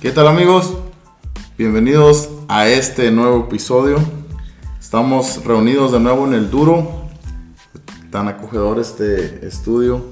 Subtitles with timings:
[0.00, 0.76] ¿Qué tal amigos?
[1.58, 3.98] Bienvenidos a este nuevo episodio.
[4.78, 7.08] Estamos reunidos de nuevo en el Duro.
[8.12, 10.04] Tan acogedor este estudio.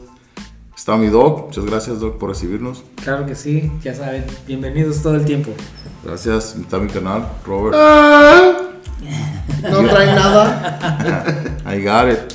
[0.76, 1.46] Está mi Doc.
[1.46, 2.82] Muchas gracias Doc por recibirnos.
[3.04, 5.52] Claro que sí, ya saben, bienvenidos todo el tiempo.
[6.04, 6.57] Gracias.
[6.57, 7.76] Está mi canal, Robert.
[9.62, 11.61] No trae nada.
[11.64, 12.34] I got it.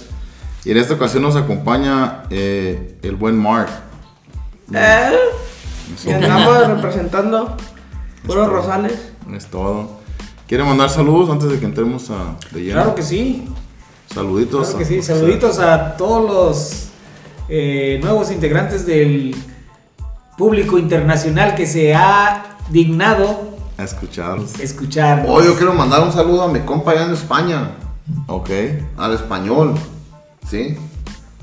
[0.63, 3.67] Y en esta ocasión nos acompaña eh, el buen Mark.
[4.73, 5.11] ¿Eh?
[6.05, 7.55] Y andamos representando
[8.25, 9.11] puros rosales.
[9.35, 9.99] es todo.
[10.47, 12.73] ¿Quiere mandar saludos antes de que entremos a de lleno?
[12.75, 13.47] Claro que sí,
[14.13, 14.67] Saluditos.
[14.67, 14.99] claro que sí.
[14.99, 16.87] a- Saluditos a todos los
[17.47, 19.35] eh, nuevos integrantes del
[20.37, 24.59] público internacional que se ha dignado A escucharlos.
[24.59, 25.25] escuchar.
[25.27, 27.71] Oh, yo quiero mandar un saludo a mi compa allá en España,
[28.27, 28.49] Ok.
[28.97, 29.75] al español,
[30.49, 30.77] ¿sí?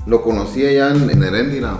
[0.05, 1.77] Lo conocí allá en, en Heréndira.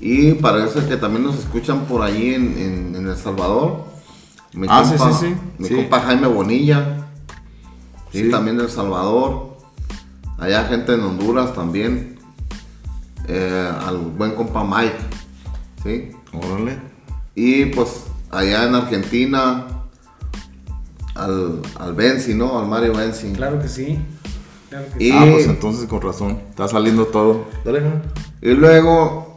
[0.00, 3.84] Y parece que también nos escuchan por allí en, en- en El Salvador.
[4.52, 5.34] Mi Ah, sí, sí, sí.
[5.58, 5.74] Mi Sí.
[5.76, 7.06] compa Jaime Bonilla.
[8.12, 8.30] Sí, Sí.
[8.30, 9.56] también de El Salvador.
[10.38, 12.18] Allá gente en Honduras también.
[13.28, 14.96] Eh, al buen compa Mike.
[15.84, 16.10] ¿Sí?
[16.32, 16.78] Órale.
[17.34, 19.66] Y pues allá en Argentina,
[21.14, 22.58] al, al Benzi, ¿no?
[22.58, 23.32] Al Mario Benzi.
[23.32, 23.98] Claro que sí.
[24.68, 25.16] Claro que Y- sí.
[25.16, 26.40] Ah, pues entonces con razón.
[26.50, 27.44] Está saliendo todo.
[27.64, 27.82] Dale.
[28.42, 29.29] Y luego,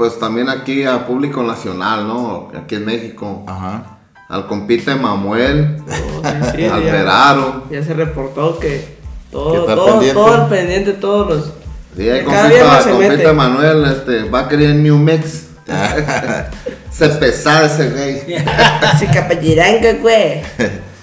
[0.00, 2.48] pues también aquí a público nacional, ¿no?
[2.56, 3.44] Aquí en México.
[3.46, 3.98] Ajá.
[4.30, 6.22] Al compite Mamuel, Oh,
[6.56, 7.64] sí, al ya, Veraro.
[7.70, 8.96] ya se reportó que
[9.30, 10.14] todo, todo, pendiente.
[10.14, 11.52] todo al pendiente, todos los.
[11.94, 13.32] Sí, ahí Cada compita, se compite mete.
[13.34, 15.48] Manuel, este, va a querer New Mix.
[16.90, 18.36] se pesaba ese güey.
[18.82, 20.40] Así capelliranga, güey.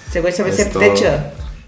[0.09, 0.79] Ese güey sabe Es ser todo.
[0.79, 1.05] techo.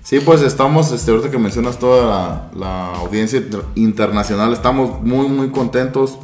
[0.02, 5.28] Sí, pues estamos, este, ahorita que mencionas toda la, la audiencia inter- internacional, estamos muy,
[5.28, 6.18] muy contentos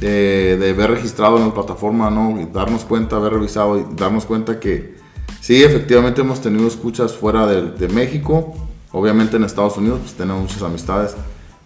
[0.00, 2.40] de, de haber registrado en la plataforma, ¿no?
[2.40, 4.96] Y darnos cuenta, haber revisado y darnos cuenta que
[5.40, 8.54] sí, efectivamente hemos tenido escuchas fuera de, de México,
[8.92, 11.14] obviamente en Estados Unidos, pues tenemos muchas amistades,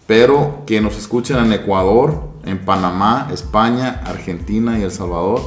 [0.06, 5.40] pero que nos escuchen en Ecuador, en Panamá, España, Argentina y El Salvador,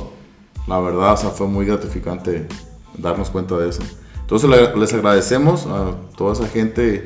[0.67, 2.47] la verdad, o sea, fue muy gratificante
[2.97, 3.83] darnos cuenta de eso.
[4.21, 7.05] Entonces le- les agradecemos a toda esa gente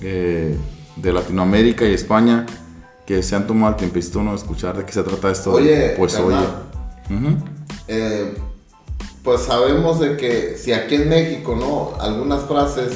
[0.00, 0.56] eh,
[0.96, 2.46] de Latinoamérica y España
[3.06, 4.30] que se han tomado el tiempecito ¿no?
[4.30, 5.52] de escuchar de qué se trata esto.
[5.52, 6.36] Oye, pues oye.
[7.88, 8.34] Eh,
[9.22, 12.00] pues sabemos de que si aquí en México, ¿no?
[12.02, 12.92] Algunas frases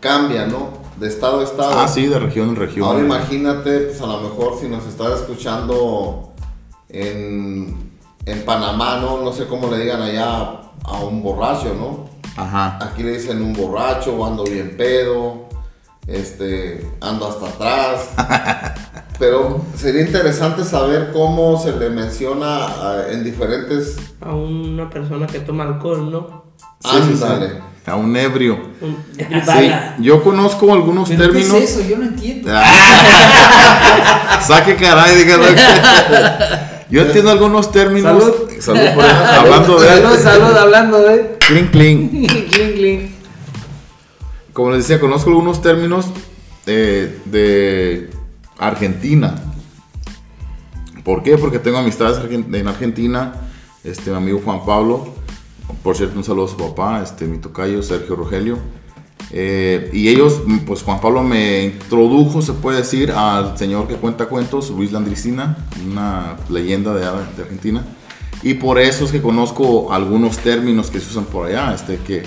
[0.00, 0.70] cambian, ¿no?
[0.98, 1.78] De estado a estado.
[1.78, 2.86] Ah, sí, de región en región.
[2.86, 6.32] Ahora imagínate, pues a lo mejor si nos estás escuchando
[6.88, 7.92] en,
[8.26, 9.22] en Panamá, ¿no?
[9.22, 12.10] No sé cómo le digan allá a un borracho, ¿no?
[12.36, 12.78] Ajá.
[12.80, 15.48] Aquí le dicen un borracho, ando bien pedo,
[16.06, 19.04] este, ando hasta atrás.
[19.20, 23.96] Pero sería interesante saber cómo se le menciona ah, en diferentes...
[24.22, 26.46] A una persona que toma alcohol, ¿no?
[26.82, 27.22] Sí, sí, sí.
[27.22, 27.60] Ándale.
[27.84, 28.58] A un ebrio.
[28.80, 29.70] Un- Sí,
[30.02, 31.54] yo conozco algunos ¿Pero qué términos.
[31.54, 31.86] es eso?
[31.86, 32.50] Yo no entiendo.
[34.46, 35.44] Saque caray, dígalo.
[36.90, 38.20] Yo entiendo algunos términos.
[38.20, 38.34] Salud.
[38.58, 39.14] Salud por eso.
[39.38, 39.88] Hablando de.
[39.88, 41.36] Salud, salud, hablando de.
[41.38, 42.26] Cling, cling.
[42.26, 43.14] cling, cling.
[44.52, 46.06] Como les decía, conozco algunos términos
[46.66, 48.10] eh, de
[48.60, 49.34] Argentina.
[51.02, 51.36] ¿Por qué?
[51.38, 53.32] Porque tengo amistades en Argentina.
[53.82, 55.08] Este, mi amigo Juan Pablo.
[55.82, 58.58] Por cierto, un saludo a su papá, este, mi tocayo Sergio Rogelio.
[59.32, 64.26] Eh, y ellos, pues Juan Pablo me introdujo, se puede decir, al señor que cuenta
[64.26, 65.56] cuentos, Luis Landricina,
[65.88, 67.84] una leyenda de, de Argentina.
[68.42, 72.24] Y por eso es que conozco algunos términos que se usan por allá, este, que,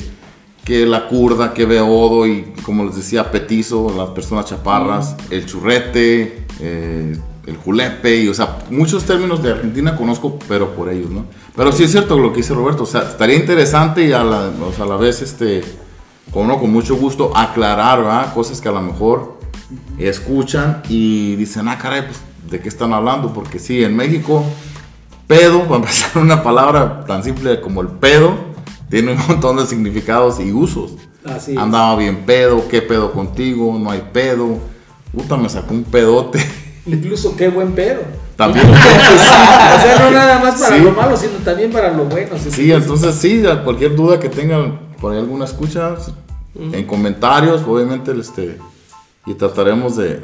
[0.63, 6.46] que la curda, que beodo y como les decía, petizo, las personas chaparras, el churrete,
[6.59, 11.25] eh, el julepe, y o sea, muchos términos de Argentina conozco, pero por ellos, ¿no?
[11.56, 14.51] Pero sí es cierto lo que dice Roberto, o sea, estaría interesante y a la,
[14.66, 15.62] o sea, a la vez, este,
[16.31, 18.34] con, uno con mucho gusto aclarar, ¿verdad?
[18.34, 19.38] Cosas que a lo mejor
[19.97, 23.33] escuchan y dicen, ah, caray, pues, ¿de qué están hablando?
[23.33, 24.45] Porque sí, en México,
[25.27, 28.52] pedo, para empezar, una palabra tan simple como el pedo,
[28.94, 30.92] tiene un montón de significados y usos.
[31.25, 31.57] Así.
[31.57, 34.60] Andaba bien pedo, qué pedo contigo, no hay pedo,
[35.12, 36.40] puta, me sacó un pedote.
[36.86, 38.01] Incluso qué buen pedo.
[38.36, 38.69] También.
[38.69, 40.84] o sea, no nada más para Sí.
[40.84, 42.36] lo malo, sino también para lo bueno.
[42.38, 45.95] Sí, entonces sí, cualquier duda que tengan por ahí alguna escucha,
[46.56, 48.60] en comentarios, obviamente, este,
[49.25, 50.19] y trataremos de,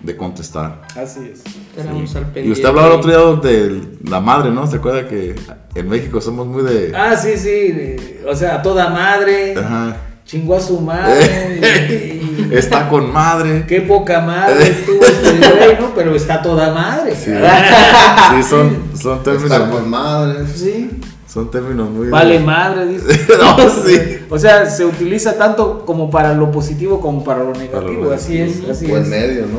[0.00, 0.82] de contestar.
[0.96, 1.42] Así es.
[1.74, 2.48] Tenemos al pendiente.
[2.48, 3.10] Y usted hablaba el otro
[3.40, 4.66] día de la madre, ¿no?
[4.66, 5.34] ¿Se acuerda que
[5.74, 6.92] en México somos muy de...
[6.96, 7.48] Ah, sí, sí.
[7.72, 9.54] de- o sea, toda madre.
[9.58, 9.96] Ajá.
[10.24, 12.20] Chingó a su madre.
[12.50, 13.64] y- Está con madre.
[13.66, 15.94] Qué poca madre tuvo este güey, ¿no?
[15.94, 17.14] Pero está toda madre.
[17.14, 19.50] Sí, sí son, son términos...
[19.50, 20.50] Está con madres.
[20.54, 20.90] Sí.
[21.34, 22.10] Son términos muy...
[22.10, 23.26] Vale madre, dice.
[23.40, 23.98] No, sí.
[24.30, 28.04] O sea, se utiliza tanto como para lo positivo como para lo negativo.
[28.04, 29.08] lo así es, así Buen es.
[29.08, 29.58] medio, ¿no?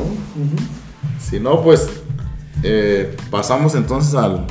[1.20, 1.86] Si no, pues
[2.62, 4.46] eh, pasamos entonces al,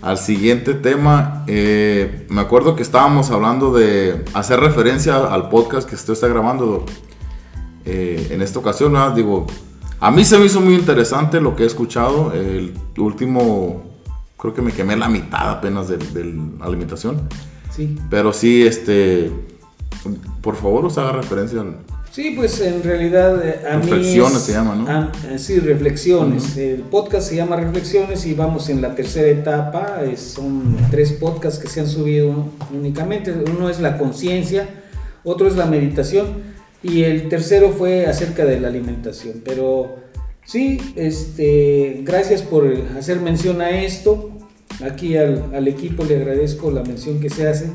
[0.00, 1.44] al siguiente tema.
[1.48, 6.86] Eh, me acuerdo que estábamos hablando de hacer referencia al podcast que usted está grabando
[7.84, 8.94] eh, en esta ocasión.
[8.94, 9.14] ¿verdad?
[9.14, 9.46] Digo,
[10.00, 12.32] a mí se me hizo muy interesante lo que he escuchado.
[12.32, 13.91] El último,
[14.42, 16.24] creo que me quemé la mitad apenas de, de
[16.58, 17.20] la alimentación.
[17.74, 17.96] Sí.
[18.10, 19.30] Pero sí, este,
[20.42, 21.76] por favor, os haga referencia al...
[22.10, 24.86] Sí, pues en realidad eh, a mí Reflexiones es- se llama, ¿no?
[24.86, 26.56] a- eh, sí, reflexiones.
[26.58, 30.02] El podcast se llama Reflexiones y vamos en la tercera etapa.
[30.04, 33.32] es- son tres podcasts que se han subido únicamente.
[33.56, 34.68] Uno es la conciencia,
[35.24, 36.26] otro es la meditación
[36.82, 39.40] y el tercero fue acerca de la alimentación.
[39.42, 39.96] Pero
[40.44, 44.30] sí, este, gracias por hacer mención a esto.
[44.84, 47.70] Aquí al, equipo le agradezco la mención que se hace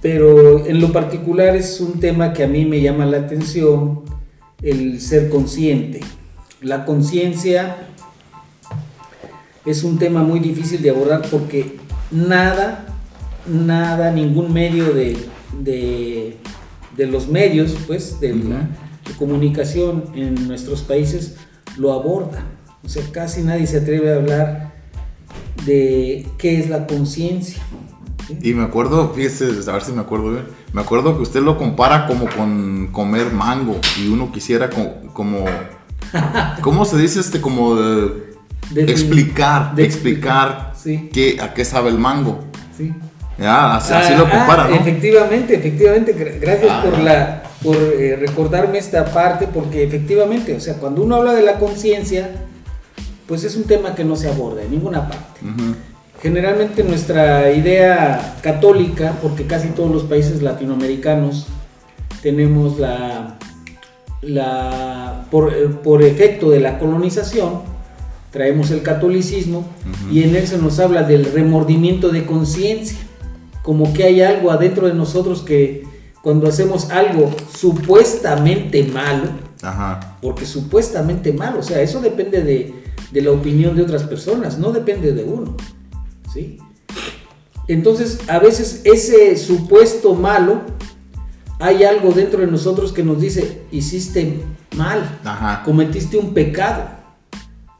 [0.00, 4.00] pero en lo particular es un tema que a mí me llama la atención,
[4.62, 6.00] el ser consciente.
[6.62, 7.88] La conciencia
[9.66, 11.76] es un tema muy difícil de abordar porque
[12.10, 12.86] nada,
[13.46, 15.18] nada, ningún medio de,
[15.60, 16.36] de,
[16.96, 18.34] de los medios, pues, de,
[19.10, 21.36] de comunicación en nuestros países
[21.76, 22.44] lo aborda.
[22.84, 24.72] O sea, casi nadie se atreve a hablar
[25.66, 27.62] de qué es la conciencia.
[28.26, 28.38] ¿sí?
[28.42, 30.44] Y me acuerdo, fíjese, a ver si me acuerdo bien.
[30.72, 35.44] Me acuerdo que usted lo compara como con comer mango y uno quisiera co- como...
[36.62, 37.40] ¿Cómo se dice este?
[37.40, 38.30] Como de
[38.70, 41.10] De- explicar, de explicar Sí.
[41.12, 42.44] qué, a qué sabe el mango.
[42.76, 42.92] Sí.
[43.38, 44.76] Ya, así, así lo Ah, compara, ah, ¿no?
[44.76, 46.14] Efectivamente, efectivamente.
[46.16, 46.82] gra- Gracias Ah.
[46.84, 51.42] por la por eh, recordarme esta parte, porque efectivamente, o sea, cuando uno habla de
[51.42, 52.30] la conciencia,
[53.26, 55.40] pues es un tema que no se aborda en ninguna parte.
[56.22, 61.46] Generalmente nuestra idea católica, porque casi todos los países latinoamericanos
[62.22, 63.38] tenemos la,
[64.20, 67.60] la por, eh, por efecto de la colonización,
[68.30, 69.66] traemos el catolicismo
[70.10, 72.98] y en él se nos habla del remordimiento de conciencia,
[73.62, 75.84] como que hay algo adentro de nosotros que
[76.22, 79.28] cuando hacemos algo supuestamente malo,
[79.62, 80.16] Ajá.
[80.20, 82.74] porque supuestamente malo, o sea, eso depende de,
[83.10, 85.56] de la opinión de otras personas, no depende de uno,
[86.32, 86.58] ¿sí?
[87.68, 90.62] Entonces, a veces ese supuesto malo,
[91.58, 94.40] hay algo dentro de nosotros que nos dice, hiciste
[94.76, 95.62] mal, Ajá.
[95.64, 96.84] cometiste un pecado.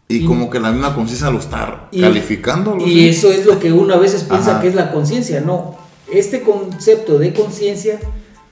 [0.09, 2.77] Y y- como que la misma conciencia lo está Y- calificando.
[2.79, 4.61] Y eso es lo que uno a veces piensa Ajá.
[4.61, 5.41] que es la conciencia.
[5.41, 5.77] No,
[6.13, 7.99] este concepto de conciencia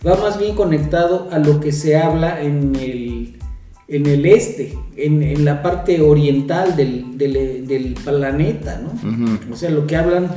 [0.06, 3.38] va más bien conectado a lo que se habla en el,
[3.88, 8.92] en el este, en, en la parte oriental del, del- del planeta, ¿no?
[9.52, 10.28] O sea, lo que hablan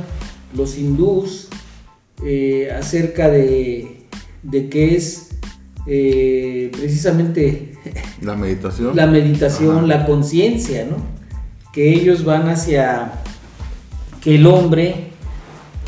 [0.56, 1.48] los hindús
[2.24, 4.04] eh, acerca de,
[4.42, 5.30] de que es
[5.86, 7.72] eh, precisamente
[8.20, 8.94] La meditación.
[8.96, 9.86] la meditación, Ajá.
[9.86, 10.96] la conciencia, ¿no?
[11.72, 13.12] Que ellos van hacia
[14.20, 15.11] que el hombre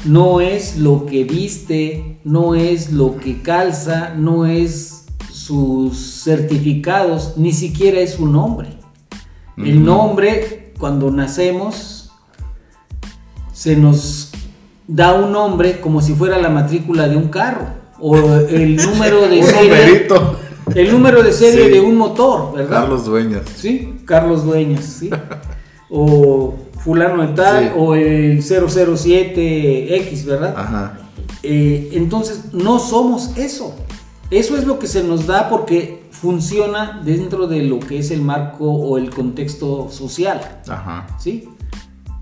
[0.05, 7.53] no es lo que viste, no es lo que calza, no es sus certificados, ni
[7.53, 8.69] siquiera es su nombre.
[9.57, 12.11] El nombre, cuando nacemos,
[13.53, 14.33] se nos
[14.89, 17.67] da un nombre como si fuera la matrícula de un carro
[18.01, 20.09] o el número de Un serie,
[20.75, 21.71] el número de serie Sí.
[21.71, 22.81] de un motor, ¿verdad?
[22.81, 23.43] Carlos Dueñas.
[23.55, 25.11] Sí, Carlos Dueñas, sí.
[25.91, 27.71] O fulano de tal, Sí.
[27.77, 30.55] o el 007X, ¿verdad?
[30.57, 30.99] Ajá.
[31.43, 33.75] Eh, entonces, no somos eso.
[34.31, 38.23] Eso es lo que se nos da porque funciona dentro de lo que es el
[38.23, 41.07] marco o el contexto social, Ajá.
[41.19, 41.49] ¿sí?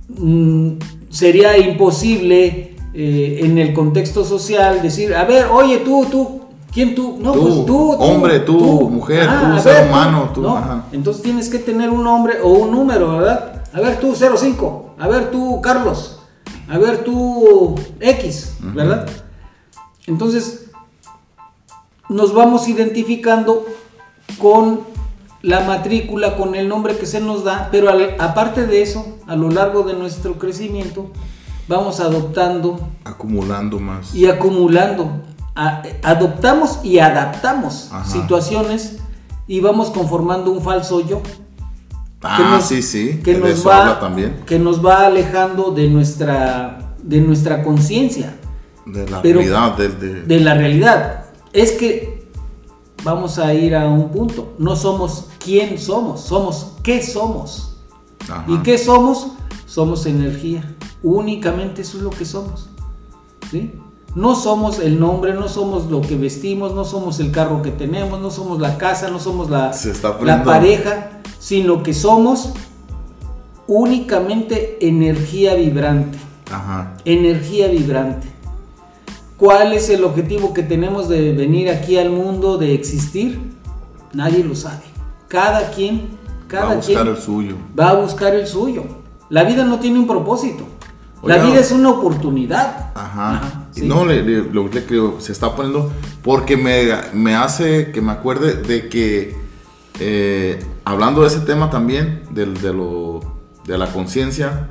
[0.09, 0.73] Mm,
[1.09, 6.41] sería imposible eh, en el contexto social decir, a ver, oye, tú, tú,
[6.73, 7.17] ¿quién tú?
[7.21, 10.57] No, Tú, pues tú, tú, hombre, tú, mujer, tú, a ser ver, humano, tú, No,
[10.57, 10.85] ajá.
[10.93, 13.52] Entonces tienes que tener un nombre o un número, ¿verdad?
[13.75, 16.21] A ver, tú 05, a ver, tú Carlos,
[16.69, 18.57] a ver, tú X.
[18.61, 19.09] ¿verdad?
[20.07, 20.71] Entonces,
[22.09, 23.65] nos vamos identificando
[24.39, 24.81] con
[25.43, 29.35] la matrícula, con el nombre que se nos da, pero al- aparte de eso, a
[29.37, 31.11] lo largo de nuestro crecimiento,
[31.69, 34.15] vamos adoptando Acumulando más.
[34.15, 35.11] y acumulando.
[35.55, 38.05] A- adoptamos y adaptamos Ajá.
[38.11, 38.99] situaciones
[39.47, 41.21] y vamos conformando un falso yo
[42.23, 43.21] ah, que nos- sí, sí.
[43.25, 44.43] que nos va también.
[44.47, 48.37] que nos va alejando de nuestra de nuestra conciencia
[48.87, 49.77] De la pero- realidad.
[49.77, 52.29] De, de la realidad es que
[53.05, 57.77] vamos a ir a un punto no somos quién somos somos qué somos
[58.29, 58.45] Ajá.
[58.49, 59.29] y qué somos
[59.67, 60.75] somos energía
[61.05, 62.69] Únicamente eso es lo que somos.
[63.51, 63.73] ¿sí?
[64.15, 68.21] No somos el nombre, no somos lo que vestimos, no somos el carro que tenemos,
[68.21, 69.73] no somos la casa, no somos la,
[70.23, 71.12] la pareja,
[71.43, 72.53] sino que somos
[73.67, 76.19] únicamente energía vibrante.
[76.51, 76.95] Ajá.
[77.05, 78.29] Energía vibrante.
[79.37, 83.41] ¿Cuál es el objetivo que tenemos de venir aquí al mundo, de existir?
[84.13, 84.85] Nadie lo sabe.
[85.27, 86.11] Cada quien,
[86.47, 87.57] cada Va a buscar quien el suyo.
[87.79, 88.85] va a buscar el suyo.
[89.29, 90.65] La vida no tiene un propósito.
[91.25, 92.91] La vida es una oportunidad.
[92.95, 93.67] Ajá.
[93.73, 93.87] sí.
[93.87, 95.91] No, le, le- lo que creo, se está poniendo
[96.23, 99.35] porque me, me hace que me acuerde de que
[100.01, 103.21] eh, hablando de ese tema también, del, de, lo,
[103.65, 104.69] de la conciencia,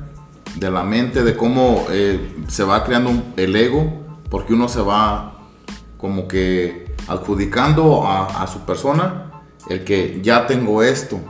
[0.56, 3.92] de la mente, de cómo eh, se va creando el ego,
[4.30, 5.34] porque uno se va
[5.96, 9.30] como que adjudicando a, a su persona
[9.68, 11.20] el que ya tengo esto,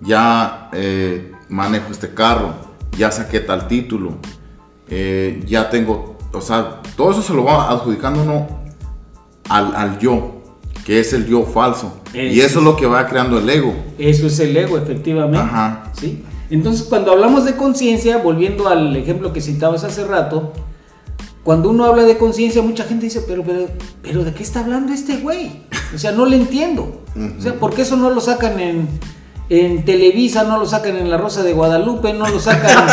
[0.00, 2.54] ya eh, manejo este carro,
[2.96, 4.14] ya saqué tal título,
[4.88, 8.64] eh, ya tengo, o sea, todo eso se lo va adjudicando uno
[9.48, 10.42] al, al yo,
[10.84, 12.00] que es el yo falso.
[12.12, 13.74] y Eso es lo que va creando el ego.
[13.98, 15.38] Eso es el ego, efectivamente.
[15.38, 15.90] Ajá.
[15.98, 16.22] ¿sí?
[16.50, 20.52] Entonces, cuando hablamos de conciencia, volviendo al ejemplo que citabas hace rato,
[21.42, 23.66] cuando uno habla de conciencia, mucha gente dice, pero, pero,
[24.02, 25.62] pero, ¿de qué está hablando este güey?
[25.94, 27.02] O sea, no le entiendo.
[27.38, 28.88] O sea, ¿por qué eso no lo sacan en,
[29.48, 32.88] en Televisa, no lo sacan en La Rosa de Guadalupe, no lo sacan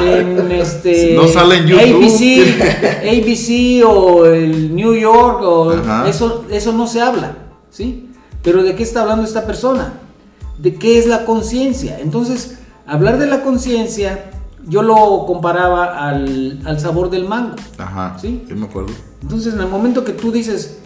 [0.00, 1.14] en este...
[1.14, 2.04] No sale en YouTube.
[2.04, 6.08] ABC, ABC o el New York, o Ajá.
[6.08, 7.36] eso, eso no se habla,
[7.70, 8.08] ¿sí?
[8.42, 9.94] Pero ¿de qué está hablando esta persona?
[10.58, 11.98] ¿De qué es la conciencia?
[12.00, 14.30] Entonces, hablar de la conciencia,
[14.66, 17.56] yo lo comparaba al, al sabor del mango.
[17.78, 18.16] Ajá.
[18.20, 18.44] Sí.
[18.54, 18.92] me acuerdo.
[19.20, 20.78] Entonces, en el momento que tú dices,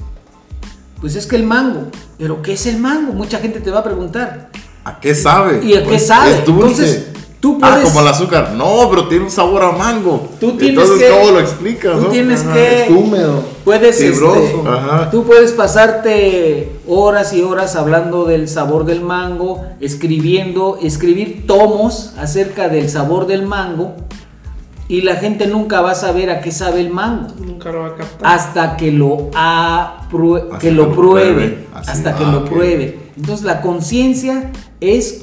[1.01, 1.89] pues es que el mango,
[2.19, 3.13] pero ¿qué es el mango?
[3.13, 4.51] Mucha gente te va a preguntar.
[4.87, 5.65] ¿A qué sabe?
[5.65, 6.31] ¿Y a qué Pues, sabe?
[6.31, 6.63] Es dulce.
[6.69, 7.07] Entonces,
[7.41, 8.53] tú Ah, puedes- como el azúcar.
[8.57, 10.29] No, pero tiene un sabor a mango.
[10.39, 11.97] Tú tienes Entonces, que- ¿cómo lo explicas?
[11.99, 12.09] tú no?
[12.11, 12.55] tienes Ajá.
[12.55, 13.43] que- Es húmedo.
[13.65, 14.39] Puedes, Fibroso.
[14.41, 15.11] este, Ajá.
[15.11, 22.69] tú puedes pasarte horas y horas hablando del sabor del mango, escribiendo, escribir tomos acerca
[22.69, 23.95] del sabor del mango
[24.89, 27.87] y la gente nunca va a saber a qué sabe el mango Nunca lo va
[27.89, 28.21] a captar.
[28.37, 31.67] hasta que lo Hasta que lo pruebe.
[31.75, 31.91] Así.
[31.91, 32.49] hasta que Ah, lo ok.
[32.51, 32.99] pruebe.
[33.17, 35.23] Entonces la conciencia es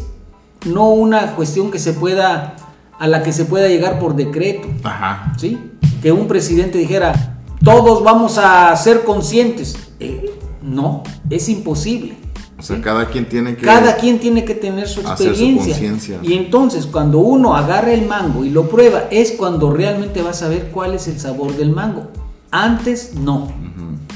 [0.65, 2.55] no una cuestión que se pueda
[3.00, 4.67] a la que se pueda llegar por decreto.
[4.83, 5.33] Ajá.
[5.38, 5.57] ¿sí?
[6.01, 9.75] Que un presidente dijera, todos vamos a ser conscientes.
[10.00, 12.15] Eh, no, es imposible.
[12.57, 13.65] O sea, cada quien tiene que.
[13.65, 16.19] Cada quien tiene que tener su experiencia.
[16.22, 20.33] y entonces, cuando uno agarra el mango y lo prueba, es cuando realmente va a
[20.33, 22.07] saber cuál es el sabor del mango.
[22.51, 23.51] Antes, no.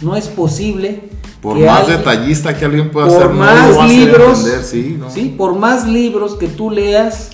[0.01, 1.01] No es posible.
[1.41, 5.09] Por más alguien- detallista que alguien pueda por ser, más libros, entender, sí, ¿no?
[5.11, 7.31] sí, por más libros que tú leas,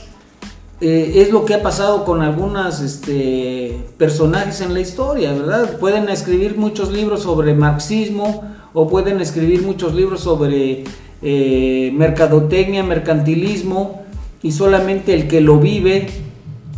[0.81, 5.77] eh, es lo que ha pasado con algunos este, personajes en la historia, ¿verdad?
[5.79, 8.43] Pueden escribir muchos libros sobre marxismo
[8.73, 10.83] o pueden escribir muchos libros sobre
[11.21, 14.03] eh, mercadotecnia, mercantilismo
[14.41, 16.07] y solamente el que lo vive,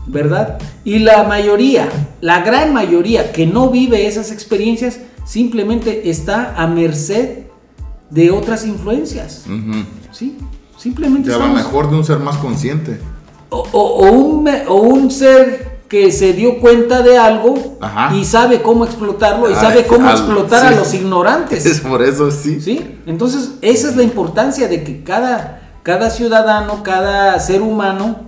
[0.06, 0.60] ¿verdad?
[0.84, 1.90] Y la mayoría,
[2.22, 7.40] la gran mayoría que no vive esas experiencias, simplemente está a merced
[8.10, 9.46] de otras influencias.
[10.12, 10.38] ¿Sí?
[10.78, 13.00] Simplemente De a lo estamos- mejor de un ser más consciente.
[13.50, 18.14] o, o- o un, o un ser que se dio cuenta de algo Ajá.
[18.16, 21.66] y sabe cómo explotarlo y Ah, sabe cómo al- explotar a los ignorantes.
[21.66, 22.60] Es por eso, sí.
[22.60, 22.98] ¿Sí?
[23.06, 28.22] Entonces, esa es la importancia de que cada, cada ciudadano, cada ser humano,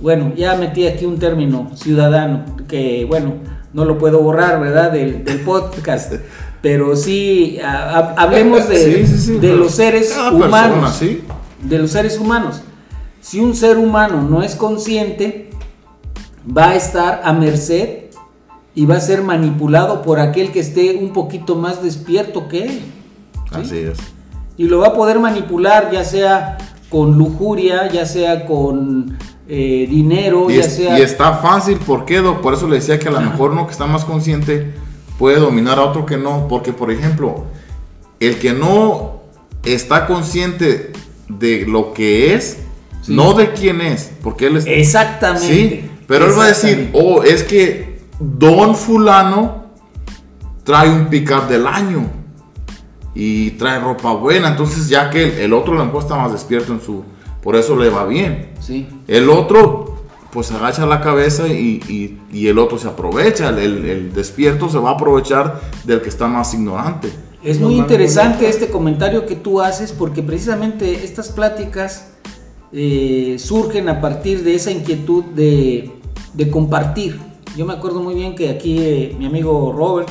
[0.00, 3.34] bueno, ya metí aquí un término, ciudadano, que bueno,
[3.76, 4.90] no lo puedo borrar, ¿verdad?
[4.90, 6.14] Del, del podcast.
[6.62, 10.96] Pero sí, hablemos de, Sí, sí, sí, de pero los seres cada humanos.
[10.98, 11.34] persona.
[11.62, 12.62] De los seres humanos.
[13.20, 15.50] Si un ser humano no es consciente,
[16.44, 18.06] va a estar a merced
[18.74, 22.80] y va a ser manipulado por aquel que esté un poquito más despierto que él.
[23.52, 23.60] ¿sí?
[23.60, 23.98] Así es.
[24.56, 29.16] Y lo va a poder manipular ya sea con lujuria, ya sea con
[29.48, 30.98] eh, dinero, Y, ya es- sea...
[30.98, 32.40] y está fácil, ¿por qué, Doc?
[32.40, 34.72] Por eso le decía que a lo mejor uno que está más consciente
[35.18, 36.46] puede dominar a otro que no.
[36.48, 37.44] Porque, por ejemplo,
[38.20, 39.22] el que no
[39.64, 40.92] está consciente
[41.28, 42.58] de lo que es,
[43.02, 43.14] Sí.
[43.14, 44.66] no de quién es, porque él es...
[44.66, 45.46] Exactamente.
[45.46, 49.66] Sí, pero él va a decir, oh, es que Don Fulano
[50.64, 52.04] trae un pick-up del año
[53.14, 56.32] y trae ropa buena, entonces ya que el, el otro a lo mejor está más
[56.32, 57.04] despierto en su...
[57.46, 58.48] Por eso le va bien.
[58.58, 58.88] Sí.
[59.06, 59.94] El otro,
[60.32, 63.50] pues agacha la cabeza y, y- y el otro se aprovecha.
[63.50, 67.08] El, el- el despierto se va a aprovechar del que está más ignorante.
[67.44, 72.08] Es muy interesante este comentario que tú haces porque precisamente estas pláticas
[72.72, 75.92] eh, surgen a partir de esa inquietud de,
[76.34, 77.20] de compartir,
[77.56, 80.08] Yo me acuerdo muy bien que aquí eh, mi amigo Robert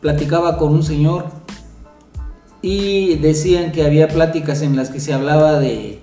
[0.00, 1.26] platicaba con un señor
[2.62, 6.00] y decían que había pláticas en las que se hablaba de,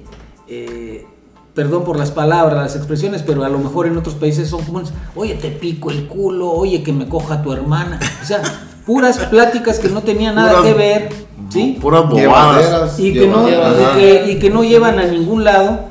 [1.53, 4.91] perdón por las palabras, las expresiones, pero a lo mejor en otros países son comunes,
[5.15, 7.99] oye, te pico el culo, oye, que me coja tu hermana.
[8.21, 8.41] O sea,
[8.85, 11.09] puras pláticas que no tenían nada Puras- que ver,
[11.49, 11.77] ¿sí?
[11.79, 12.99] Puras bobadas.
[12.99, 13.95] Y que, no, llevaderas.
[13.97, 15.81] y que- y que no llevan a ningún lado,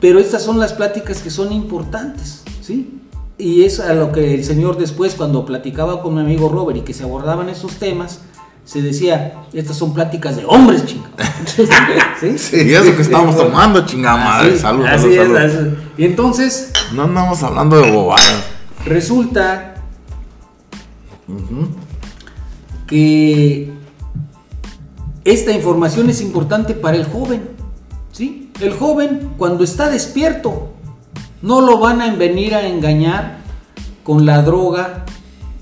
[0.00, 3.00] pero estas son las pláticas que son importantes, ¿sí?
[3.38, 6.82] Y es a lo que el Señor después, cuando platicaba con mi amigo Robert y
[6.82, 8.20] que se abordaban esos temas,
[8.66, 11.14] se decía, estas son pláticas de hombres, chingados.
[12.20, 12.36] ¿Sí?
[12.36, 14.50] Sí, eso que estamos tomando, chingada madre.
[14.50, 15.72] Así- salud, así salud, es, salud.
[15.96, 18.42] Y entonces No andamos hablando de bobadas.
[18.84, 19.72] resulta
[22.86, 23.72] que
[25.24, 27.48] esta información es importante para el joven.
[28.12, 28.50] ¿sí?
[28.60, 30.72] El joven, cuando está despierto,
[31.42, 33.38] no lo van a venir a engañar
[34.04, 35.04] con la droga,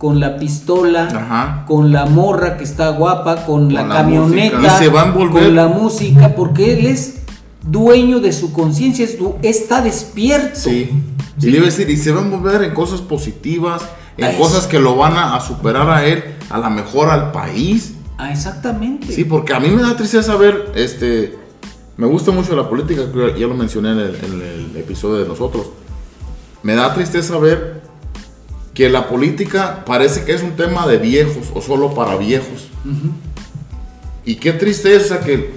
[0.05, 1.65] con la pistola, Ajá.
[1.67, 6.75] con la morra que está guapa, con, la, la camioneta, se con la música, porque
[6.75, 7.21] él es
[7.63, 9.09] dueño de su conciencia,
[9.41, 10.61] está despierto.
[10.61, 10.91] Sí.
[11.41, 13.81] Y le iba a decir, y se va a mover en cosas positivas,
[14.19, 17.95] en cosas que lo van a, a superar a él, a la mejor al país.
[18.19, 19.11] Ah, exactamente.
[19.11, 21.35] Sí, porque a mí me da tristeza ver, este,
[21.97, 23.05] me gusta mucho la política,
[23.39, 25.69] ya lo mencioné en el, en el episodio de nosotros.
[26.63, 27.84] Me da tristeza ver
[28.75, 32.69] que la política parece que es un tema de viejos o solo para viejos.
[34.25, 35.55] Y qué tristeza que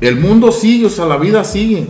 [0.00, 1.88] el mundo sigue, o sea, la vida sigue.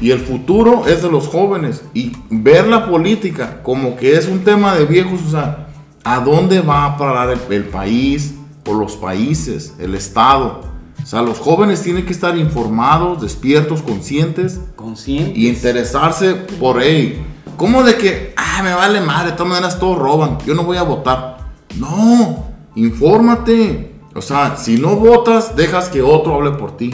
[0.00, 1.82] Y el futuro es de los jóvenes.
[1.92, 5.68] Y ver la política como que es un tema de viejos, o sea,
[6.02, 8.34] ¿a dónde va a parar el, el país
[8.66, 10.62] o los países, el Estado?
[11.02, 15.38] O sea, los jóvenes tienen que estar informados, despiertos, conscientes Consciente.
[15.38, 17.18] y interesarse por él.
[17.58, 20.78] ¿Cómo de que, ah, me vale madre, de todas maneras todos roban, yo no voy
[20.78, 21.36] a votar?
[21.76, 23.94] No, infórmate.
[24.14, 26.90] O sea, si no votas, dejas que otro hable por ti.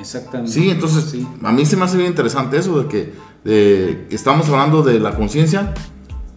[0.00, 0.50] Exactamente.
[0.52, 1.26] Sí, entonces Sí.
[1.42, 3.12] a mí se me hace bien interesante eso de que
[3.44, 5.74] de- estamos hablando de la conciencia,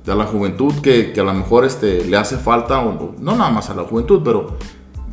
[0.06, 3.36] de la juventud que, que a lo mejor este, le hace falta, o- o no
[3.36, 4.58] nada más a la juventud, pero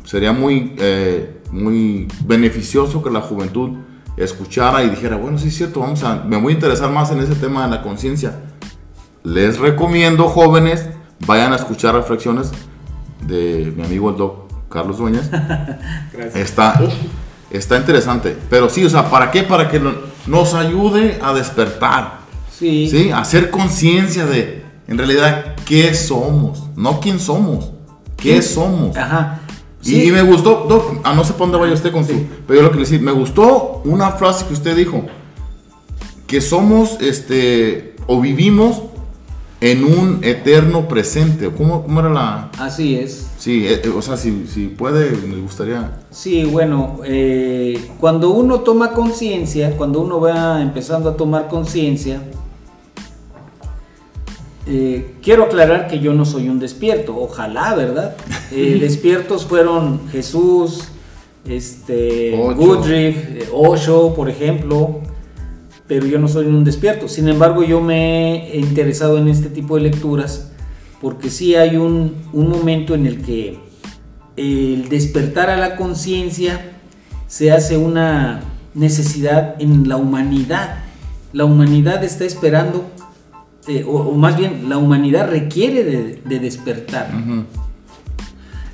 [0.03, 3.69] sería muy, eh, muy beneficioso que la juventud
[4.17, 7.19] escuchara y dijera, bueno, sí es cierto, vamos a, me voy a interesar más en
[7.19, 8.39] ese tema de la conciencia.
[9.23, 10.87] Les recomiendo, jóvenes,
[11.25, 12.51] vayan a escuchar reflexiones
[13.27, 15.29] de mi amigo el doc Carlos Dueñas.
[16.13, 16.35] Gracias.
[16.35, 16.81] Está,
[17.49, 18.35] está interesante.
[18.49, 19.43] Pero sí, o sea, ¿para qué?
[19.43, 19.93] Para que no-
[20.27, 22.19] nos ayude a despertar.
[22.51, 22.87] Sí.
[22.89, 23.11] ¿Sí?
[23.11, 26.63] A hacer conciencia de, en realidad, qué somos.
[26.75, 27.71] No quién somos.
[28.17, 28.53] ¿Qué Sí.
[28.55, 28.95] somos?
[28.97, 29.39] Ajá.
[29.83, 30.03] Y, Sí.
[30.07, 32.13] y me gustó, Doc, a no sé para dónde vaya usted con su.
[32.47, 35.03] Pero yo lo que le decía, me gustó una frase que usted dijo.
[36.27, 38.81] Que somos, este, o vivimos
[39.59, 41.49] en un eterno presente.
[41.51, 42.51] ¿Cómo, cómo era la...?
[42.57, 43.27] Así es.
[43.37, 45.99] Sí, eh, eh, o sea, si, si puede, me gustaría...
[46.09, 52.21] Sí, bueno, eh, cuando uno toma conciencia, cuando uno va empezando a tomar conciencia,
[54.67, 58.15] eh, quiero aclarar que yo no soy un despierto, ojalá, ¿verdad?
[58.53, 60.89] Eh, despiertos fueron Jesús,
[61.47, 62.59] este, Ocho.
[62.59, 64.99] Woodruff, eh, Osho, por ejemplo,
[65.87, 67.07] pero yo no soy un despierto.
[67.07, 70.51] Sin embargo, yo me he interesado en este tipo de lecturas
[70.99, 73.57] porque sí hay un, un momento en el que
[74.35, 76.73] el despertar a la conciencia
[77.27, 78.41] se hace una
[78.73, 80.79] necesidad en la humanidad.
[81.31, 82.90] La humanidad está esperando,
[83.67, 87.11] eh, o, o más bien, la humanidad requiere de, de despertar.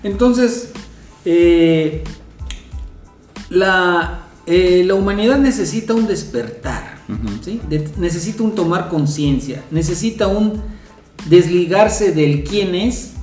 [0.04, 0.72] Entonces,
[1.26, 2.04] eh,
[3.50, 6.98] la, eh, la humanidad necesita un despertar,
[7.44, 7.60] ¿sí?
[7.70, 10.62] De- necesita un tomar conciencia, necesita un
[11.30, 13.14] desligarse del quién es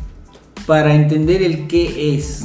[0.67, 2.43] para entender el qué es.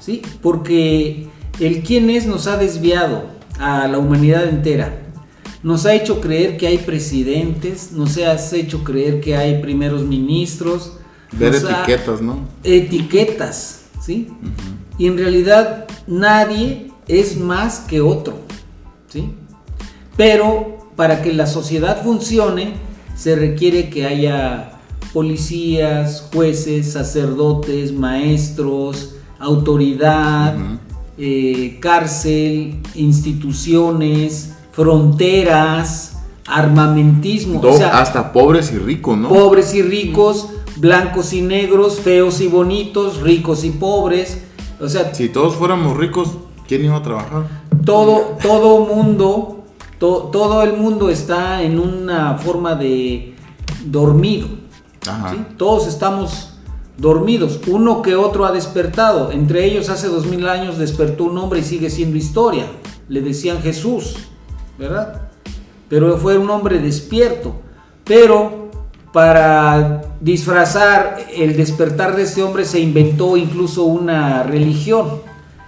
[0.00, 0.22] ¿sí?
[0.42, 1.28] Porque
[1.60, 3.26] el quién es nos ha desviado
[3.58, 4.96] a la humanidad entera.
[5.62, 10.92] Nos ha hecho creer que hay presidentes, nos ha hecho creer que hay primeros ministros.
[11.32, 12.40] Ver etiquetas, ¿no?
[12.64, 14.28] etiquetas, ¿sí?
[14.98, 18.38] Y en realidad nadie es más que otro,
[19.08, 19.32] ¿sí?
[20.16, 22.74] Pero para que la sociedad funcione
[23.14, 24.80] se requiere que haya
[25.12, 30.56] policías, jueces, sacerdotes, maestros, autoridad,
[31.18, 39.28] eh, cárcel, instituciones, fronteras, armamentismo, o sea, hasta pobres y ricos, ¿no?
[39.28, 44.42] pobres y ricos, blancos y negros, feos y bonitos, ricos y pobres.
[44.80, 46.28] O sea, Si todos fuéramos ricos,
[46.66, 47.46] ¿quién iba a trabajar?
[47.84, 49.64] todo, todo mundo,
[49.98, 53.34] to- todo el mundo está en una forma de
[53.84, 54.48] dormido.
[55.06, 55.32] Ajá.
[55.32, 55.38] ¿sí?
[55.56, 56.54] Todos estamos
[56.98, 59.30] dormidos, uno que otro ha despertado.
[59.32, 62.66] Entre ellos hace dos mil años despertó un hombre y sigue siendo historia.
[63.08, 64.16] Le decían Jesús,
[64.80, 65.22] ¿verdad?
[65.88, 67.54] Pero fue un hombre despierto.
[68.04, 68.70] Pero
[69.12, 75.08] para disfrazar el despertar de este hombre se inventó incluso una religión,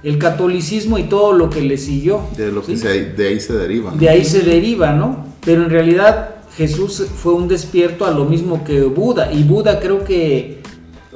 [0.03, 2.20] el catolicismo y todo lo que le siguió.
[2.37, 3.90] De lo que se- de ahí se deriva.
[3.92, 3.96] ¿no?
[3.96, 5.25] De ahí se deriva, ¿no?
[5.44, 9.33] Pero en realidad Jesús fue un despierto a lo mismo que Buda.
[9.33, 10.62] Y Buda creo que,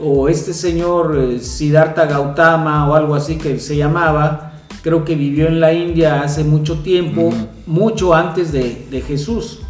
[0.00, 5.48] o este señor eh, Siddhartha Gautama o algo así que se llamaba, creo que vivió
[5.48, 7.32] en la India hace mucho tiempo,
[7.66, 9.60] mucho antes de, de Jesús.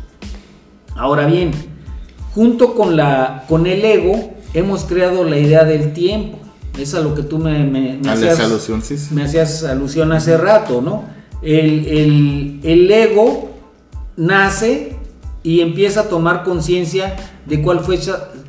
[0.95, 1.51] Ahora bien,
[2.35, 6.39] junto con, la, con el ego, hemos creado la idea del tiempo.
[6.79, 9.15] Es a lo que tú me, me- me Ah, hacías- alusión, sí, sí.
[9.15, 11.05] me hacías alusión hace rato, ¿no?
[11.43, 13.51] El, el- el ego
[14.17, 14.96] nace
[15.47, 17.15] y empieza a tomar conciencia
[17.47, 18.01] de cuál fue,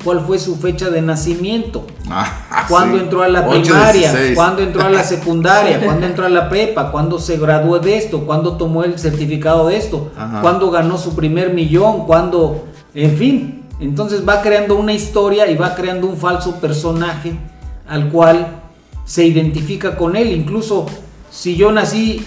[0.02, 1.86] cuál fue su fecha de nacimiento.
[2.10, 3.04] Ah, Cuándo sí.
[3.04, 4.34] entró a la 8, primaria, 16.
[4.34, 8.22] cuándo entró a la secundaria, cuándo entró a la prepa, cuándo se graduó de esto,
[8.22, 10.40] cuándo tomó el certificado de esto, Ajá.
[10.40, 13.64] cuándo ganó su primer millón, cuándo, en fin.
[13.78, 17.38] Entonces va creando una historia y va creando un falso personaje
[17.86, 18.62] al cual
[19.04, 20.32] se identifica con él.
[20.32, 20.86] Incluso
[21.30, 22.26] si yo nací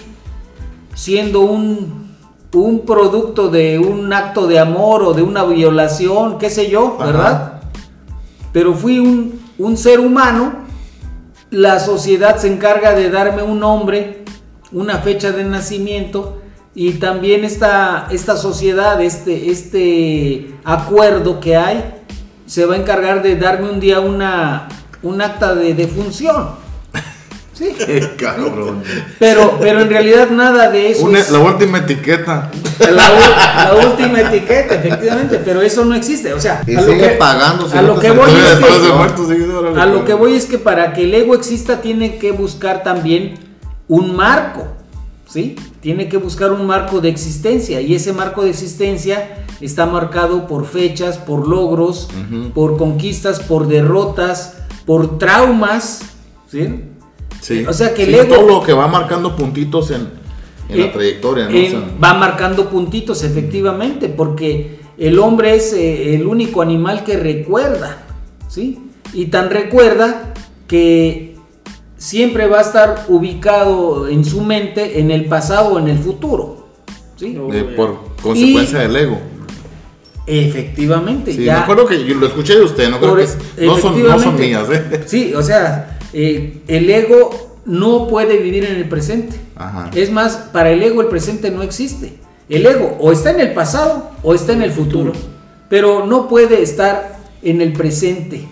[0.94, 2.11] siendo un,
[2.54, 7.06] un producto de un acto de amor o de una violación, qué sé yo, Ajá.
[7.06, 7.52] ¿verdad?
[8.52, 10.52] pero fui un, un ser humano,
[11.50, 14.24] la sociedad se encarga de darme un nombre,
[14.70, 16.38] una fecha de nacimiento
[16.74, 21.94] y también esta, esta sociedad, este, este acuerdo que hay,
[22.46, 24.68] se va a encargar de darme un día una,
[25.02, 26.61] un acta de defunción.
[27.54, 28.82] Sí, Qué cabrón.
[29.18, 31.04] pero, pero en realidad nada de eso.
[31.04, 32.50] Una- es- la última etiqueta.
[32.78, 36.32] la, última etiqueta, efectivamente, pero eso no existe.
[36.32, 37.68] O sea, Y a lo sigue que- pagando.
[37.68, 40.04] si a lo que voy es que- de A pues.
[40.04, 43.34] que voy es que para que el ego exista tiene que buscar también
[43.88, 44.66] un marco,
[45.28, 45.56] ¿sí?
[45.80, 50.66] Tiene que buscar un marco de existencia y ese marco de existencia está marcado por
[50.66, 52.08] fechas, por logros,
[52.54, 54.54] por conquistas, por derrotas,
[54.86, 56.00] por traumas,
[56.50, 56.84] ¿sí?
[57.42, 57.64] Sí.
[57.68, 60.08] O sea, que el Sí, ego- Todo lo que va marcando puntitos en,
[60.68, 61.50] en Eh, la trayectoria, ¿no?
[61.50, 67.02] eh, O sea, va marcando puntitos, efectivamente, porque el hombre es eh, el único animal
[67.04, 68.04] que recuerda,
[68.48, 68.78] ¿sí?
[69.12, 70.32] Y tan recuerda
[70.68, 71.34] que
[71.98, 76.68] siempre va a estar ubicado en su mente en el pasado o en el futuro,
[77.16, 77.36] ¿sí?
[77.52, 79.18] eh, por consecuencia del ego.
[80.26, 81.54] Efectivamente, Sí, ya.
[81.56, 84.18] me acuerdo que yo lo escuché de usted, no creo que es- no, son, no
[84.20, 85.02] son mías, ¿eh?
[85.06, 89.40] Sí, o sea, eh, el ego no puede vivir en el presente.
[89.56, 89.90] Ajá.
[89.94, 92.14] Es más, para el ego el presente no existe.
[92.48, 95.12] El ego o está en el pasado o está en el futuro,
[95.68, 98.46] pero no puede estar en el presente.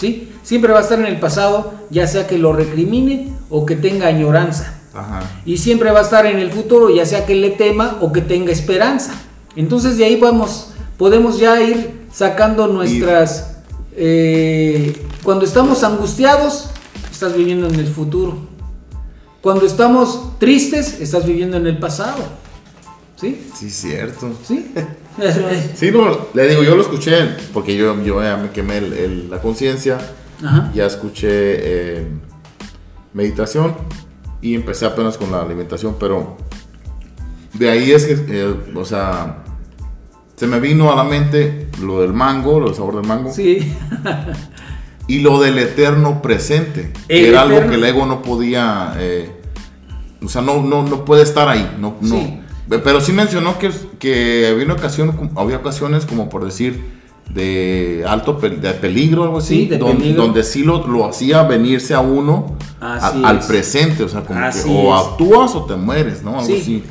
[0.00, 0.32] ¿sí?
[0.42, 4.08] Siempre va a estar en el pasado, ya sea que lo recrimine o que tenga
[4.08, 4.80] añoranza.
[4.94, 5.20] Ajá.
[5.44, 8.22] Y siempre va a estar en el futuro, ya sea que le tema o que
[8.22, 9.12] tenga esperanza.
[9.54, 13.58] Entonces de ahí vamos, podemos ya ir sacando nuestras...
[13.94, 16.70] eh, cuando estamos angustiados,
[17.16, 18.36] estás viviendo en el futuro.
[19.40, 22.22] Cuando estamos tristes, estás viviendo en el pasado.
[23.16, 23.46] ¿Sí?
[23.54, 24.32] Sí, cierto.
[24.46, 24.72] ¿Sí?
[25.74, 27.16] Sí, no, le digo, yo lo escuché
[27.54, 29.96] porque yo, yo ya me quemé el- el- la conciencia,
[30.74, 32.06] ya escuché eh,
[33.14, 33.74] meditación
[34.42, 36.36] y empecé apenas con la alimentación, pero
[37.54, 39.42] de ahí es que, eh, o sea,
[40.36, 43.72] se me vino a la mente lo del mango, lo del sabor del mango, Sí.
[45.08, 49.30] y lo del eterno presente, que era algo eterno- que el ego no podía, eh,
[50.24, 52.16] o sea, no, no, no puede estar ahí, no, no.
[52.16, 52.40] Sí.
[52.68, 56.96] Pero sí mencionó que, que había, una ocasión, había ocasiones como por decir
[57.30, 60.22] de alto pel- de peligro algo así, Sí, de don- peligro.
[60.24, 63.46] donde sí lo, lo hacía venirse a uno a- al es.
[63.46, 66.30] presente, o sea, como que o actúas o te mueres, ¿no?
[66.40, 66.58] Algo Sí.
[66.60, 66.82] así.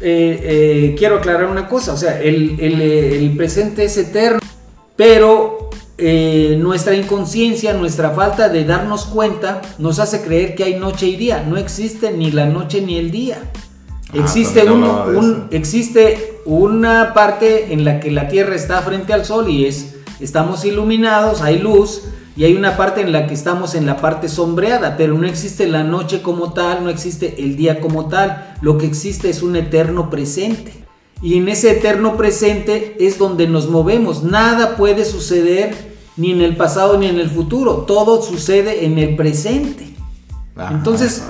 [0.00, 4.40] Eh, eh, quiero aclarar una cosa, o sea, el, el, el presente es eterno,
[4.96, 5.53] pero
[5.98, 11.16] eh, nuestra inconsciencia, nuestra falta de darnos cuenta, nos hace creer que hay noche y
[11.16, 11.44] día.
[11.48, 13.38] No existe ni la noche ni el día.
[14.12, 14.82] Ah, Existe, un-
[15.16, 19.94] un- existe una parte en la que la Tierra está frente al Sol y es,
[20.20, 22.02] estamos iluminados, hay luz,
[22.36, 25.68] y hay una parte en la que estamos en la parte sombreada, pero no existe
[25.68, 29.54] la noche como tal, no existe el día como tal, lo que existe es un
[29.56, 30.83] eterno presente.
[31.24, 36.54] Y en ese eterno presente es donde nos movemos, nada puede suceder ni en el
[36.56, 39.94] pasado ni en el futuro, todo sucede en el presente.
[40.54, 40.74] Ajá.
[40.74, 41.22] Entonces,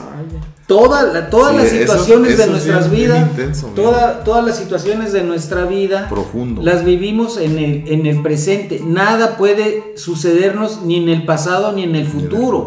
[0.67, 3.75] Toda la- todas Sí, las situaciones eso de es nuestras bien- bien vidas, intenso, bien.
[3.75, 6.63] toda- todas las situaciones de nuestra vida, Profundo.
[6.63, 8.81] las vivimos en el, en el presente.
[8.83, 12.67] Nada puede sucedernos ni en el pasado ni en el en el futuro.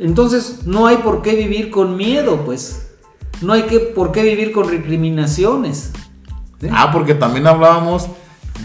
[0.00, 2.88] Entonces, no hay por qué vivir con miedo, pues.
[3.40, 5.92] No hay que, por qué vivir con recriminaciones.
[6.60, 6.68] ¿Sí?
[6.72, 8.08] Ah, porque también hablábamos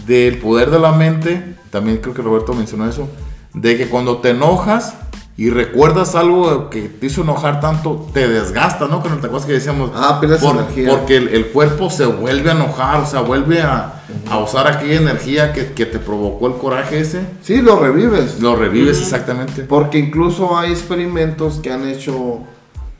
[0.06, 3.08] del poder de la mente, también creo que Roberto mencionó eso,
[3.52, 4.94] de que cuando te enojas
[5.36, 9.00] y recuerdas algo que te hizo enojar tanto, te desgasta, ¿no?
[9.02, 10.90] Con el acuerdas que decíamos, Ah, pierdes energía.
[10.90, 14.94] porque el, el cuerpo se vuelve a enojar, o sea, vuelve a, a usar aquella
[15.00, 18.38] energía que, que te provocó el coraje ese, Sí, lo revives.
[18.40, 19.62] lo revives exactamente.
[19.62, 22.38] Porque incluso hay experimentos que han hecho,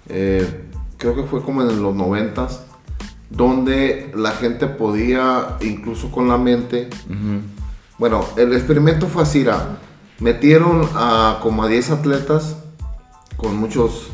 [0.08, 0.64] eh,
[0.98, 2.63] creo que fue como en los noventas,
[3.34, 6.88] donde la gente podía, incluso con la mente,
[7.98, 9.78] bueno, el experimento fue así, era,
[10.20, 12.56] metieron a como a 10 atletas
[13.36, 14.10] con muchos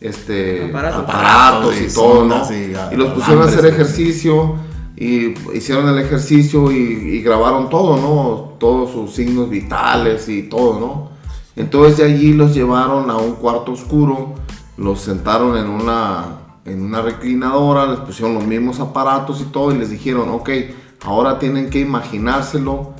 [0.00, 1.02] este, Aparatos.
[1.04, 2.52] aparatos, y, Y todo, ¿no?
[2.52, 4.56] y Y, los pusieron a hacer ejercicio
[4.96, 8.56] y hicieron el ejercicio y, y grabaron todo, ¿no?
[8.58, 11.14] Todos sus signos vitales y todo, ¿no?
[11.56, 14.34] Entonces de allí los llevaron a un cuarto oscuro,
[14.76, 19.78] los sentaron en una, en una reclinadora, les pusieron los mismos aparatos y todo y
[19.78, 20.50] les dijeron, ok,
[21.04, 22.94] ahora tienen que imaginárselo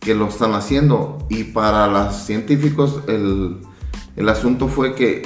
[0.00, 1.18] que lo están haciendo.
[1.28, 3.58] Y para los científicos el,
[4.16, 5.22] el asunto fue que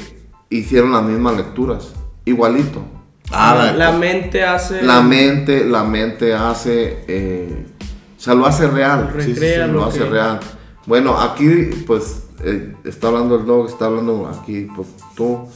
[0.50, 1.92] hicieron las mismas lecturas,
[2.24, 2.82] igualito.
[3.30, 4.82] Ah, la, mente hace.
[4.82, 7.66] La mente, la mente hace, eh,
[8.16, 9.12] o sea, lo hace real.
[9.12, 10.40] Recrea lo lo hace real.
[10.86, 15.46] Bueno, aquí, pues, eh, está hablando el dog, está hablando aquí, pues, tú.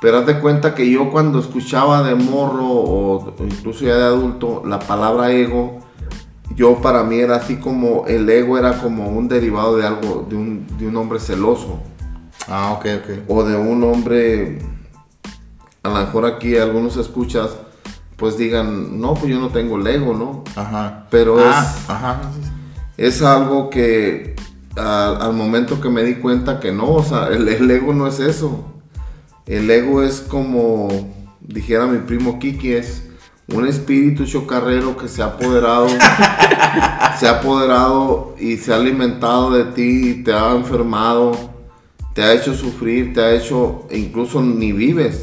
[0.00, 4.62] Pero haz de cuenta que yo cuando escuchaba de morro o incluso ya de adulto
[4.66, 5.78] la palabra ego,
[6.54, 10.36] yo para mí era así como, el ego era como un derivado de algo, de
[10.36, 11.80] un, de un hombre celoso
[12.48, 13.10] ah, ok, ok.
[13.28, 14.58] o de un hombre,
[15.82, 17.50] a lo mejor aquí algunos escuchas,
[18.16, 20.44] pues digan, no, pues yo no tengo Lego, ¿no?
[20.54, 21.06] Ajá.
[21.10, 22.20] Pero Ah, es- Ajá.
[22.96, 24.36] Es algo que
[24.76, 28.06] a- al momento que me di cuenta que no, o sea, el, el ego no
[28.06, 28.64] es eso.
[29.46, 30.88] El ego es como,
[31.40, 33.02] dijera mi primo Kiki, es
[33.52, 35.86] un espíritu chocarrero que se ha apoderado,
[37.18, 41.32] se ha apoderado y se ha alimentado de ti y te ha enfermado,
[42.14, 45.22] te ha hecho sufrir, te ha hecho, e incluso ni vives.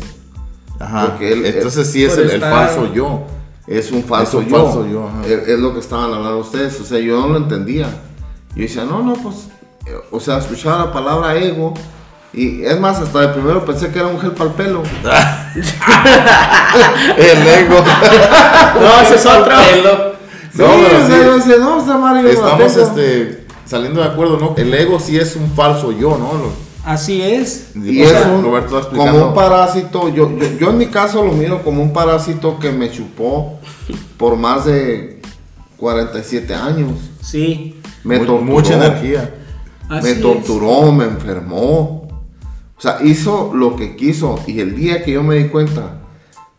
[0.80, 1.08] Ajá.
[1.10, 3.24] Porque él- Entonces sí es el, el falso yo.
[3.68, 4.64] Es un falso Es un yo.
[4.66, 5.26] falso yo, ajá.
[5.26, 6.80] Es, es lo que estaban hablando ustedes.
[6.82, 7.88] O sea, yo no lo entendía.
[8.56, 9.48] Yo decía, no, no, pues.
[9.86, 11.74] eh, O sea, escuchaba la palabra ego.
[12.34, 14.84] Y es más, hasta de primero pensé que era un gel para el pelo.
[17.18, 17.84] El ego.
[18.80, 19.52] No, ese es otro.
[20.54, 21.14] Sí, No, pero sí.
[21.26, 22.30] yo decía, no, está Mario.
[22.30, 24.54] Estamos este, saliendo de acuerdo, ¿no?
[24.58, 26.34] El ego sí es un falso yo, ¿no?
[26.34, 27.72] Lo- Así es.
[27.76, 30.10] Y o es sea, un- Roberto como un parásito.
[30.10, 33.60] Yo, yo, yo en mi caso lo miro como un parásito que me chupó
[34.18, 35.22] por más de
[35.78, 36.92] 47 años.
[37.22, 37.80] Sí.
[38.04, 38.46] Me Mu- torturó.
[38.52, 39.36] Mucha energía.
[39.90, 40.22] Así me es.
[40.22, 42.01] torturó, me enfermó.
[42.82, 44.40] O sea, hizo lo que quiso.
[44.48, 46.00] Y el día que yo me di cuenta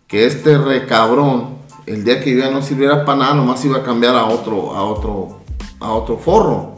[0.06, 3.82] que este recabrón, el día que yo ya no sirviera para nada, nomás iba a
[3.82, 5.40] cambiar a otro, a otro,
[5.80, 6.76] a otro forro,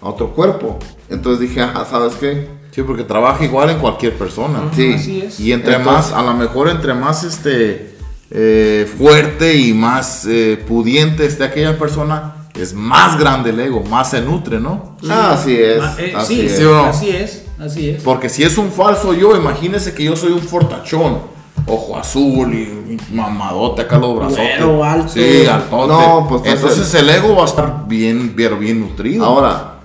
[0.00, 0.80] a otro cuerpo.
[1.08, 2.48] Entonces dije, ah, ¿sabes qué?
[2.72, 4.58] Sí, porque trabaja igual en cualquier persona.
[4.74, 4.94] Sí.
[4.94, 5.38] Así es.
[5.38, 7.94] Y entre Entonces- más, a lo mejor entre más este
[8.32, 14.10] eh, fuerte y más eh, pudiente esté aquella persona, es más grande el ego, más
[14.10, 14.96] se nutre, ¿no?
[15.08, 15.82] Ah, así es.
[15.98, 16.56] Eh, así sí, es.
[16.56, 16.84] Sí, o no.
[16.86, 18.02] así es, así es.
[18.02, 21.18] Porque si es un falso yo, imagínese que yo soy un fortachón.
[21.66, 24.34] Ojo azul y mamadote acá los.
[24.34, 25.12] Güero, alto.
[25.12, 25.92] Sí, altote.
[25.92, 29.24] No, pues, entonces el ego va a estar bien, bien, bien nutrido.
[29.24, 29.80] Ahora,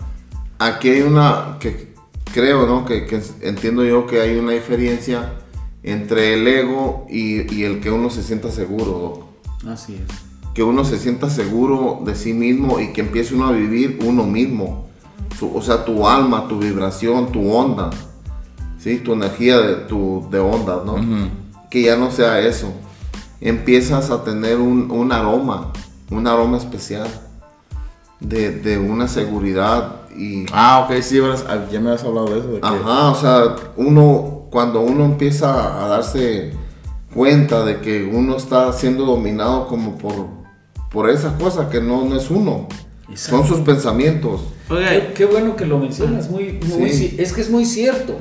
[0.57, 1.93] aquí hay una que
[2.33, 2.83] creo, ¿no?
[2.83, 5.33] Que, que entiendo yo que hay una diferencia
[5.83, 9.27] entre el ego y, y el que uno se sienta seguro.
[9.63, 9.71] Doc.
[9.71, 10.53] Así es.
[10.55, 14.23] que uno se sienta seguro de sí mismo y que empiece uno a vivir uno
[14.23, 14.86] mismo.
[15.37, 17.89] Su- o sea, tu alma, tu vibración, tu onda,
[18.79, 18.97] ¿sí?
[18.99, 20.95] tu energía de, tu, de ondas, ¿no?
[21.69, 22.71] Que ya no sea eso.
[23.41, 25.71] Empiezas a tener un, un aroma,
[26.09, 27.07] un aroma especial
[28.19, 30.45] de, de una seguridad y...
[30.51, 32.47] Ah, ok, sí, ah, ya me has hablado de eso.
[32.47, 36.53] De que, Ajá, o sea, uno, cuando uno empieza a darse
[37.13, 40.27] cuenta de que uno está siendo dominado como por,
[40.89, 42.67] por esa cosa que no, no es uno,
[43.09, 43.37] Exacto.
[43.37, 44.41] son sus pensamientos.
[44.67, 47.15] Qué, Oiga, qué bueno que lo mencionas, muy, muy Sí.
[47.17, 48.17] ci- es que es muy cierto.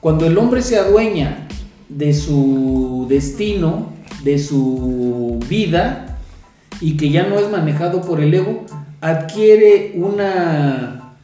[0.00, 1.48] Cuando el hombre se adueña
[1.88, 6.18] de su destino, de su vida,
[6.80, 8.66] y que ya no es manejado por el ego,
[9.00, 11.14] adquiere una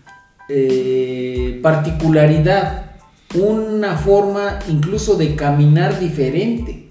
[0.48, 2.86] eh, particularidad
[3.36, 6.88] una forma incluso de caminar diferente.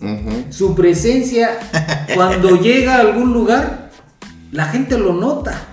[0.51, 1.49] Su presencia,
[2.15, 3.89] cuando llega a algún lugar,
[4.53, 5.67] la gente lo nota.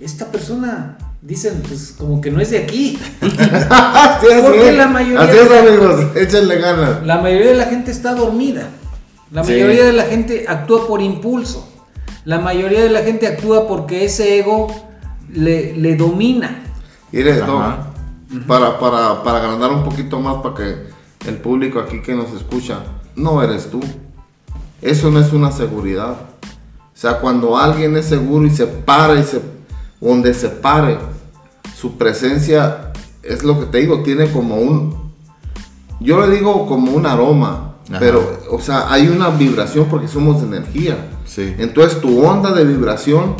[0.00, 2.98] Esta persona, dicen, pues como que no es de aquí.
[3.20, 6.16] Así es, Porque la mayoría Así es, de- amigos.
[6.16, 7.04] Échenle ganas.
[7.06, 8.68] La mayoría de la gente está dormida.
[9.30, 9.52] La Sí.
[9.52, 11.66] mayoría de la gente actúa por impulso.
[12.24, 14.68] La mayoría de la gente actúa porque ese ego
[15.32, 16.62] le, le domina.
[17.12, 17.46] Mire, Ajá.
[17.46, 20.76] Doc, para, para, para agrandar un poquito más, para que
[21.28, 22.78] el público aquí que nos escucha,
[23.16, 23.80] no eres tú.
[24.82, 26.12] Eso no es una seguridad.
[26.12, 29.40] O sea, cuando alguien es seguro y se para y se,
[30.00, 30.98] donde se pare,
[31.76, 35.12] su presencia es lo que te digo, tiene como un,
[36.00, 37.98] yo le digo como un aroma, Ajá.
[37.98, 41.08] pero, o sea, hay una vibración porque somos energía.
[41.24, 41.54] Sí.
[41.58, 43.34] Entonces tu onda de vibración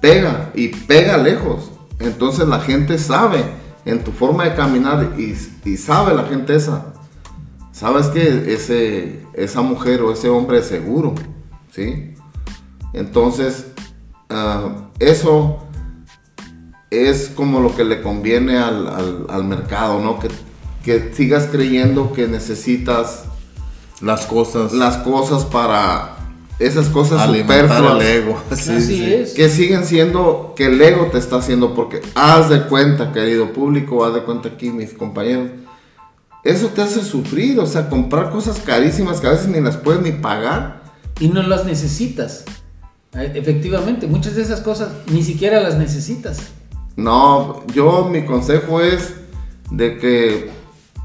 [0.00, 1.70] pega y pega lejos.
[1.98, 3.44] Entonces la gente sabe
[3.84, 6.92] en tu forma de caminar y, y sabe la gente esa.
[7.72, 11.14] Sabes que ese, esa mujer o ese hombre es seguro.
[11.72, 12.14] ¿Sí?
[12.92, 13.66] Entonces,
[14.30, 15.63] ah, eso
[16.94, 20.18] es como lo que le conviene al, al- al mercado, ¿no?
[20.18, 20.28] Que,
[20.84, 23.24] que sigas creyendo que necesitas
[24.00, 24.72] Las cosas.
[24.72, 26.16] las cosas para
[26.58, 28.38] esas cosas alimentar superfluas el ego.
[28.56, 29.12] Sí, Así sí.
[29.14, 29.32] es.
[29.32, 34.04] que siguen siendo que el ego te está haciendo porque haz de cuenta querido público
[34.04, 35.48] haz de cuenta aquí mis compañeros
[36.44, 40.00] eso te hace sufrir o sea comprar cosas carísimas que a veces ni las puedes
[40.02, 40.82] ni pagar
[41.18, 42.44] Y no las necesitas.
[43.14, 46.38] Eh, Efectivamente, muchas de esas cosas ni siquiera las necesitas.
[46.96, 49.14] No yo mi consejo es
[49.70, 50.50] de que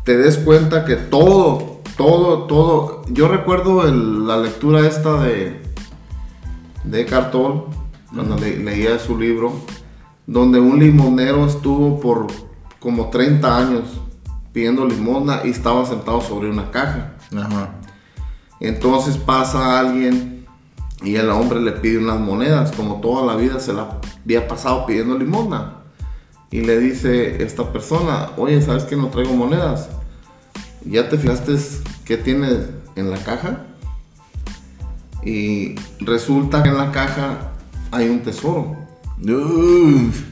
[0.04, 5.62] te des cuenta que todo todo todo yo recuerdo el- la lectura esta de
[6.84, 7.66] de Cartol
[8.14, 9.52] cuando le- leía su libro
[10.28, 12.28] donde un limonero estuvo por
[12.80, 13.84] como 30 años
[14.54, 17.14] pidiendo limosna y estaba sentado sobre una caja.
[18.60, 20.46] Entonces pasa alguien
[21.04, 24.86] y el hombre le pide unas monedas, como toda la vida se la había pasado
[24.86, 25.76] pidiendo limosna.
[26.52, 29.90] Y le dice esta persona, oye, ¿sabes que no traigo monedas?
[30.84, 31.56] ¿Ya te fijaste
[32.06, 32.48] qué tiene
[32.96, 33.66] en la caja?
[35.24, 37.52] Y resulta que en la caja
[37.92, 38.76] hay un tesoro.
[39.22, 40.24] Uf.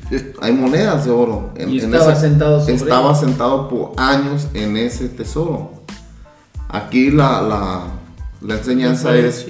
[0.42, 1.52] Hay monedas de oro.
[1.58, 3.20] En- Y en estaba ese- sentado sobre Estaba ella.
[3.20, 5.74] sentado por años en ese tesoro.
[6.70, 7.84] Aquí la, la,
[8.42, 9.46] la enseñanza es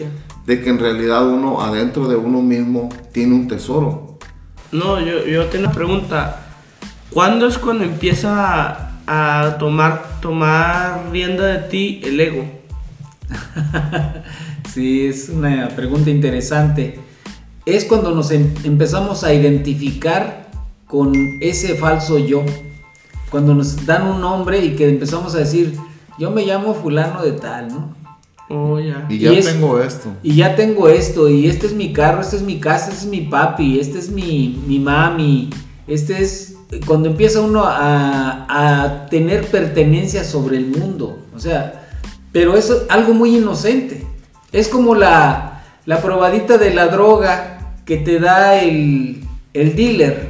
[0.45, 4.17] de que en realidad uno adentro de uno mismo tiene un tesoro.
[4.71, 6.43] No, yo, yo tengo una pregunta.
[7.17, 12.45] ¿Cuándo es cuando empieza a, a tomar, tomar rienda de ti el ego?
[14.71, 16.99] Sí, es una pregunta interesante.
[17.65, 20.47] Es cuando nos em- empezamos a identificar
[20.85, 22.43] con ese falso yo.
[23.31, 25.75] Cuando nos dan un nombre y que empezamos a decir,
[26.19, 27.95] yo me llamo fulano de tal, ¿no?
[28.49, 29.07] Oh, ya.
[29.09, 30.13] Y ya Y es- tengo esto.
[30.21, 33.09] Y ya tengo esto, y este es mi carro, este es mi casa, este es
[33.09, 35.49] mi papi, este es mi, mi mami,
[35.87, 41.19] este es cuando empieza uno a, a tener pertenencia sobre el mundo.
[41.35, 41.87] O sea,
[42.31, 44.05] pero es algo muy inocente.
[44.51, 50.29] Es como la, la probadita de la droga que te da el, el dealer.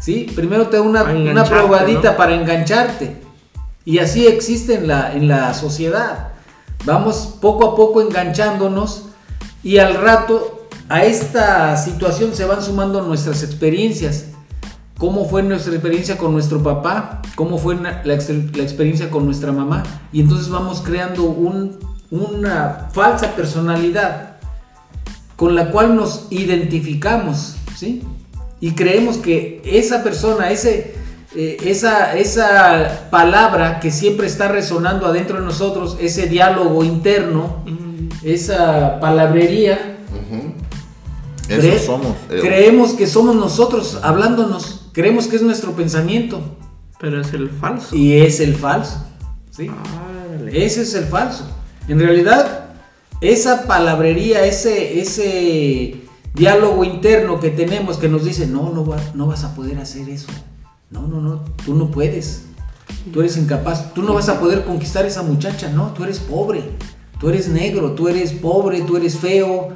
[0.00, 0.30] ¿sí?
[0.34, 2.16] Primero te da una, una probadita ¿no?
[2.16, 3.16] para engancharte.
[3.84, 6.32] Y así existe en la, en la sociedad.
[6.84, 9.06] Vamos poco a poco enganchándonos
[9.62, 14.26] y al rato a esta situación se van sumando nuestras experiencias.
[14.98, 17.22] ¿Cómo fue nuestra experiencia con nuestro papá?
[17.36, 19.84] ¿Cómo fue la, ex- la experiencia con nuestra mamá?
[20.12, 21.78] Y entonces vamos creando un-
[22.10, 24.36] una falsa personalidad
[25.36, 28.02] con la cual nos identificamos, ¿sí?
[28.60, 30.96] Y creemos que esa persona, ese,
[31.36, 37.58] eh, esa, esa palabra que siempre está resonando adentro de nosotros, ese diálogo interno,
[38.24, 39.98] esa palabrería,
[41.48, 42.16] Eso cre- somos.
[42.30, 46.40] eh, creemos que somos nosotros hablándonos, creemos que es nuestro pensamiento
[46.98, 47.94] pero es el falso.
[47.94, 49.04] y es el falso,
[49.52, 49.70] ¿sí?
[50.52, 51.44] Ese es el falso.
[51.86, 52.70] En realidad,
[53.20, 56.00] esa palabrería, ese, ese
[56.34, 60.08] diálogo interno que tenemos que nos dice, no, no, va- no vas a poder hacer
[60.08, 60.26] eso.
[60.90, 62.46] No, no, no, tú no puedes.
[63.12, 63.94] Tú eres incapaz.
[63.94, 65.70] Tú no vas a poder conquistar a esa muchacha.
[65.70, 66.62] No, tú eres pobre.
[67.20, 69.68] Tú eres negro, tú eres pobre, tú eres feo,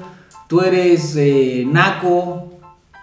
[0.48, 2.51] tú eres eh, naco.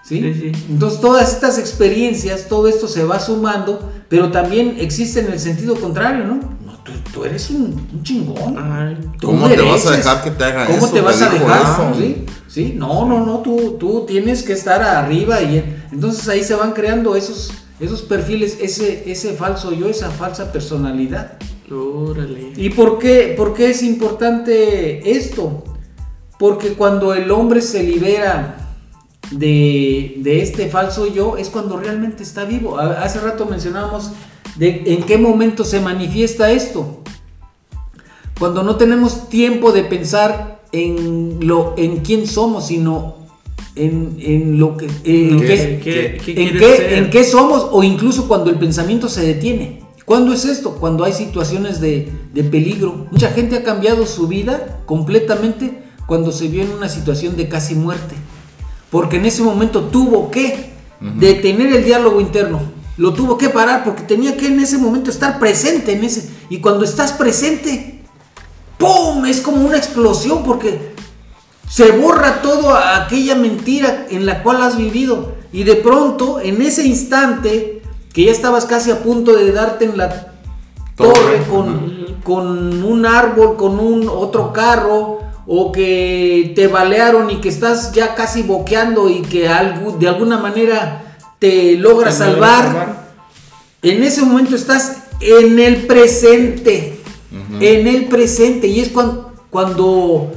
[0.04, 0.22] ¿Sí?
[0.22, 0.66] Sí, sí.
[0.70, 5.76] Entonces todas estas experiencias, todo esto se va sumando, pero también existe en el sentido
[5.76, 6.36] contrario, ¿no?
[6.66, 8.56] No, tú, tú eres un, un chingón.
[8.58, 10.90] Ay, ¿Cómo te vas a dejar que te haga ¿Cómo eso?
[10.90, 11.62] te vas a dejar?
[11.62, 12.00] eso.
[12.00, 12.26] ¿Sí?
[12.48, 12.74] ¿Sí?
[12.76, 17.16] No, no, no, tú, tú tienes que estar arriba y entonces ahí se van creando
[17.16, 21.38] esos, esos perfiles, ese, ese falso yo, esa falsa personalidad.
[21.72, 22.54] Órale.
[22.56, 25.64] ¿Y por qué, por qué es importante esto?
[26.40, 28.59] Porque cuando el hombre se libera
[29.32, 32.78] de, de este falso yo, es cuando realmente está vivo.
[32.80, 34.12] Hace rato mencionábamos
[34.56, 37.02] de en qué momento se manifiesta esto.
[38.40, 43.16] Cuando no tenemos tiempo de pensar en, lo, en quién somos, sino
[43.76, 44.86] en, en lo que...
[45.04, 49.82] en ¿Qué- qué- en qué, en qué somos o incluso cuando el pensamiento se detiene.
[50.06, 50.76] ¿Cuándo es esto?
[50.80, 53.08] Cuando hay situaciones de, de peligro.
[53.12, 57.76] Mucha gente ha cambiado su vida completamente cuando se vio en una situación de casi
[57.76, 58.16] muerte.
[58.92, 62.62] Porque en ese momento tuvo que detener el diálogo interno.
[62.98, 66.30] Lo tuvo que parar porque tenía que en ese momento estar presente en ese.
[66.50, 68.04] Y cuando estás presente,
[68.78, 69.26] ¡pum!
[69.26, 70.94] Es como una explosión porque
[71.70, 75.34] se borra toda aquella mentira en la cual has vivido.
[75.54, 77.82] Y de pronto, en ese instante,
[78.14, 80.30] que ya estabas casi a punto de darte en la torre,
[81.14, 85.20] Torre, con, con un árbol, con un otro carro,
[85.52, 89.50] o que te balearon y que estás ya casi boqueando y que
[90.00, 93.10] de alguna manera te logra salvar.
[93.82, 97.02] En ese momento estás en el presente.
[97.60, 98.68] En el presente.
[98.68, 100.32] Y es cuan- cuando,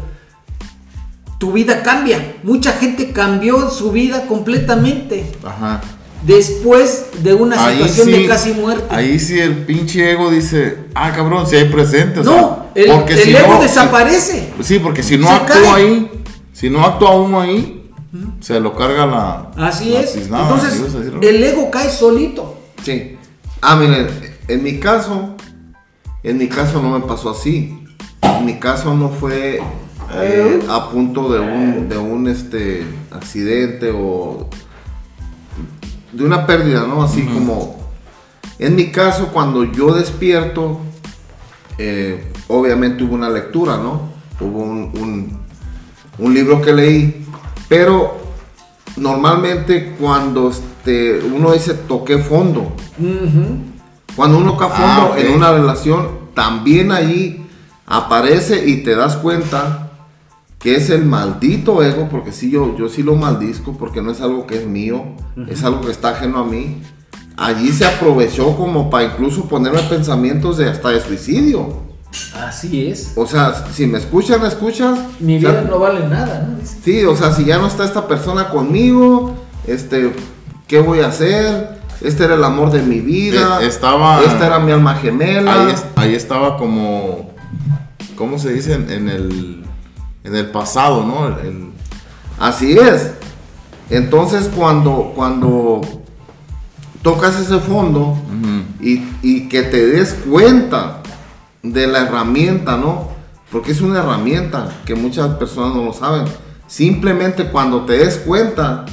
[1.38, 2.36] tu vida cambia.
[2.42, 5.26] Mucha gente cambió su vida completamente.
[5.44, 5.82] Ajá.
[6.26, 8.84] Después de una Ahí situación sí, de casi muerte.
[8.90, 12.20] Ahí sí el pinche ego dice, ah, cabrón, si hay presente.
[12.20, 14.50] o no, sea, el, porque el si ego no- desaparece.
[14.62, 15.84] Sí, porque si no Se actúa cae.
[15.84, 16.10] ahí,
[16.52, 17.90] si no actúa uno ahí,
[18.40, 19.50] se lo carga la.
[19.56, 20.12] Así la es.
[20.12, 20.80] tiznada, Entonces,
[21.22, 22.56] el ego cae solito.
[22.84, 23.16] Sí.
[23.60, 24.06] Ah, miren,
[24.48, 25.34] en mi caso,
[26.22, 27.78] en mi caso no me pasó así.
[28.22, 29.60] En mi caso no fue
[30.14, 34.48] eh, a punto de un, de un este, accidente o
[36.12, 37.02] de una pérdida, ¿no?
[37.02, 37.76] Así como,
[38.58, 40.80] en mi caso, cuando yo despierto,
[41.78, 44.10] eh, obviamente hubo una lectura, ¿no?
[44.40, 45.38] Hubo un, un-
[46.18, 47.26] un libro que leí,
[47.68, 48.18] pero
[48.96, 52.72] normalmente cuando este, uno dice toqué fondo,
[54.14, 57.46] cuando uno toca Ah, fondo en una relación, también ahí
[57.86, 59.91] aparece y te das cuenta
[60.62, 64.20] que es el maldito ego, porque sí, yo, yo sí lo maldizco, porque no es
[64.20, 65.02] algo que es mío,
[65.48, 66.80] es algo que está ajeno a mí.
[67.36, 71.80] Allí se aprovechó como para incluso ponerme pensamientos de hasta de suicidio.
[72.36, 73.14] Así es.
[73.16, 74.98] O sea, si me escuchan, escuchas.
[75.18, 76.58] Mi o sea, vida no vale nada, ¿no?
[76.60, 76.76] Dice.
[76.84, 79.34] Sí, o sea, si ya no está esta persona conmigo,
[79.66, 80.12] este,
[80.68, 81.80] ¿qué voy a hacer?
[82.02, 83.60] Este era el amor de mi vida.
[83.62, 85.66] Eh, estaba- Esta era mi alma gemela.
[85.68, 87.30] Ahí, ahí estaba como.
[88.14, 88.74] ¿Cómo se dice?
[88.74, 89.64] En, en el.
[90.24, 91.26] En el pasado, ¿no?
[91.28, 91.68] El- el-
[92.38, 93.12] Así es.
[93.90, 95.80] Entonces, cuando, cuando
[97.02, 98.16] tocas ese fondo
[98.80, 101.02] y, y que te des cuenta
[101.62, 103.08] de la herramienta, ¿no?
[103.50, 106.24] Porque es una herramienta que muchas personas no lo saben.
[106.66, 108.86] Simplemente cuando te des cuenta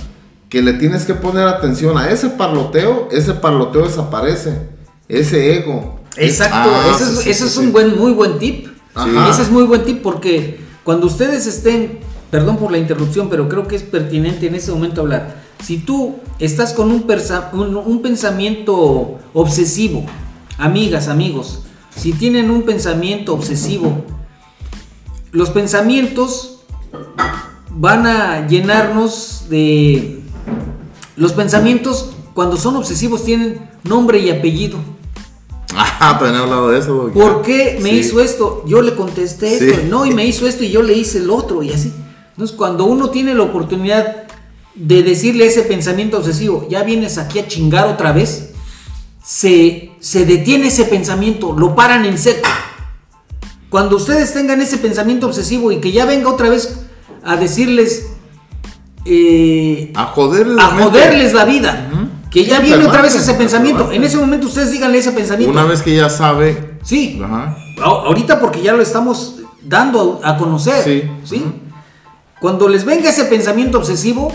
[0.50, 4.68] que le tienes que poner atención a ese parloteo, ese parloteo desaparece.
[5.08, 6.02] Ese ego.
[6.18, 7.60] Exacto, Ah, ese, es, sí, sí, ese sí, es sí.
[7.62, 8.68] un buen, muy buen tip.
[8.94, 9.30] Ajá.
[9.30, 10.60] Ese es muy buen tip porque
[10.90, 12.00] cuando ustedes estén,
[12.32, 15.36] perdón por la interrupción, pero creo que es pertinente en ese momento hablar.
[15.64, 20.04] Si tú estás con un, un pensamiento obsesivo,
[20.58, 21.62] amigas, amigos,
[21.96, 24.04] si tienen un pensamiento obsesivo,
[25.32, 26.62] los pensamientos
[27.70, 30.24] van a llenarnos de...
[31.16, 34.80] Los pensamientos, cuando son obsesivos, tienen nombre y apellido.
[35.76, 36.97] Ah, también he hablado de eso.
[37.09, 37.13] güey.
[37.13, 37.95] ¿Por qué me Sí.
[37.97, 38.63] hizo esto?
[38.67, 39.88] Yo le contesté esto, Sí.
[39.89, 41.91] no, y me hizo esto y yo le hice el otro y así.
[42.32, 44.24] Entonces, cuando uno tiene la oportunidad
[44.76, 48.51] de decirle ese pensamiento obsesivo, ya vienes aquí a chingar otra vez,
[49.24, 52.47] se, se detiene ese pensamiento, lo paran en seco.
[53.70, 56.80] Cuando ustedes tengan ese pensamiento obsesivo y que ya venga otra vez
[57.24, 58.07] a decirles,
[59.05, 61.89] eh, A joderles a joderles la vida,
[62.30, 65.52] que ya viene otra vez ese pensamiento, en ese momento ustedes díganle ese pensamiento.
[65.52, 66.78] Una vez que ya sabe.
[66.84, 67.58] Sí, Ajá.
[67.82, 70.84] Ahorita porque ya lo estamos dando a conocer.
[70.84, 71.04] Sí.
[71.24, 71.46] ¿sí?
[72.40, 74.32] Cuando les venga ese pensamiento obsesivo,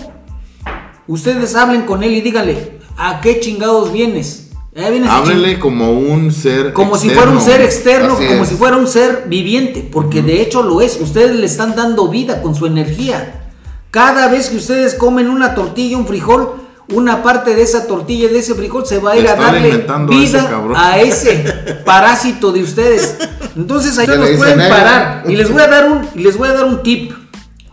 [1.06, 4.40] ustedes hablen con él y díganle, ¿a qué chingados vienes?
[4.74, 6.72] Vienes Háblele como un ser.
[6.72, 8.48] como si fuera un ser externo, Así como es.
[8.48, 11.00] si fuera un ser viviente, porque de hecho lo es.
[11.00, 13.52] Ustedes le están dando vida con su energía.
[13.92, 18.38] Cada vez que ustedes comen una tortilla, un frijol, una parte de esa tortilla, de
[18.38, 21.44] ese frijol, se va a ir a darle alimentando a ese vida a ese
[21.84, 23.16] parásito de ustedes.
[23.56, 25.24] Entonces ahí nos dicen pueden parar.
[25.26, 27.12] Y les voy a dar un, y les voy a dar un tip.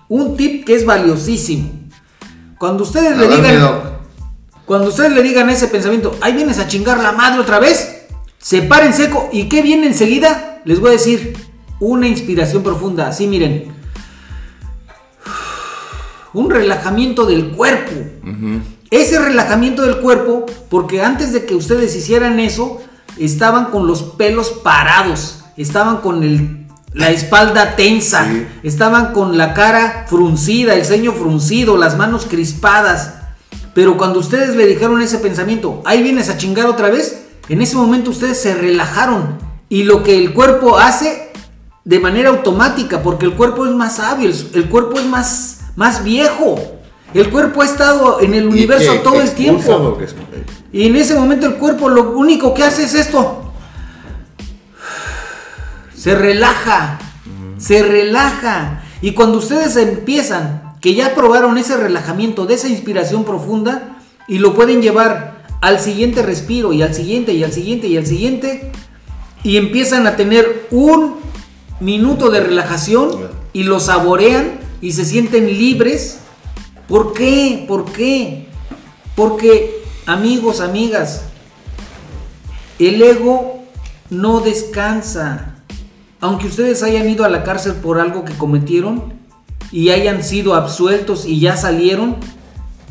[0.08, 1.70] Un tip que es valiosísimo.
[2.58, 3.82] Cuando ustedes A le ver, digan.
[4.66, 8.06] Cuando ustedes le digan ese pensamiento, ahí vienes a chingar la madre otra vez,
[8.38, 9.30] se paren seco.
[9.32, 10.62] ¿Y qué viene enseguida?
[10.64, 11.36] Les voy a decir
[11.80, 13.08] una inspiración profunda.
[13.08, 13.74] Así miren.
[16.34, 17.92] Un relajamiento del cuerpo.
[18.92, 22.82] Ese relajamiento del cuerpo, porque antes de que ustedes hicieran eso,
[23.18, 28.46] estaban con los pelos parados, estaban con el, la espalda tensa, Sí.
[28.64, 33.14] estaban con la cara fruncida, el ceño fruncido, las manos crispadas.
[33.74, 37.78] Pero cuando ustedes le dijeron ese pensamiento, ahí vienes a chingar otra vez, en ese
[37.78, 39.38] momento ustedes se relajaron.
[39.70, 41.32] Y lo que el cuerpo hace
[41.86, 46.60] de manera automática, porque el cuerpo es más el, el cuerpo es más, más viejo.
[47.14, 49.98] El cuerpo ha estado en el universo que todo el tiempo.
[50.72, 53.52] Y en ese momento el cuerpo lo único que hace es esto.
[55.96, 57.00] Se relaja.
[57.58, 58.84] Se relaja.
[59.02, 64.54] Y cuando ustedes empiezan, que ya probaron ese relajamiento, de esa inspiración profunda, y lo
[64.54, 68.72] pueden llevar al siguiente respiro, y al siguiente, y al siguiente, y al siguiente,
[69.44, 71.16] y empiezan a tener un
[71.80, 73.12] minuto de relajación,
[73.54, 76.20] y lo saborean, y se sienten libres.
[76.92, 77.64] ¿Por qué?
[77.70, 78.48] ¿Por qué?
[79.16, 81.24] Porque, amigos, amigas,
[82.80, 83.64] el ego
[84.10, 85.56] no descansa.
[86.20, 89.14] Aunque ustedes hayan ido a la cárcel por algo que cometieron
[89.72, 92.18] y hayan sido absueltos y ya salieron,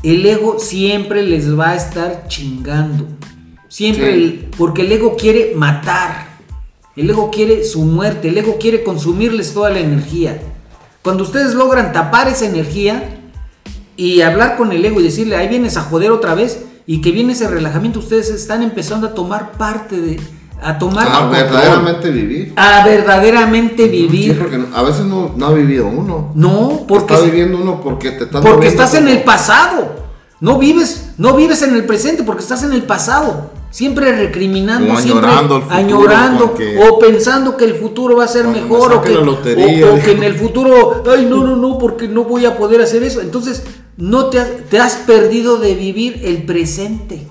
[0.02, 3.06] el ego siempre les va a estar chingando.
[3.68, 4.18] Siempre, Sí.
[4.18, 6.38] el- porque el ego quiere matar.
[6.96, 10.40] El ego quiere su muerte, el ego quiere consumirles toda la energía.
[11.02, 13.18] Cuando ustedes logran tapar esa energía,
[13.96, 17.12] y hablar con el ego y decirle, ahí vienes a joder otra vez y que
[17.12, 20.20] viene ese relajamiento, ustedes están empezando a tomar parte de,
[20.62, 21.30] a tomar, A control.
[21.30, 22.52] verdaderamente vivir.
[22.56, 24.38] a verdaderamente Sí, vivir.
[24.38, 26.32] porque a veces no, no ha vivido uno.
[26.34, 30.00] No, porque, está viviendo uno porque te estás porque estás en el pasado.
[30.40, 33.50] No vives, no vives en el presente porque estás en el pasado.
[33.70, 38.24] Siempre recriminando, O siempre añorando el futuro, añorando, porque- o pensando que el futuro va
[38.24, 40.04] a ser Cuando me mejor o que, la lotería, o- o dijo.
[40.04, 43.20] que en el futuro, ay no, no, no, porque no voy a poder hacer eso.
[43.20, 43.62] Entonces,
[43.96, 47.28] no te has, te has perdido de vivir el presente.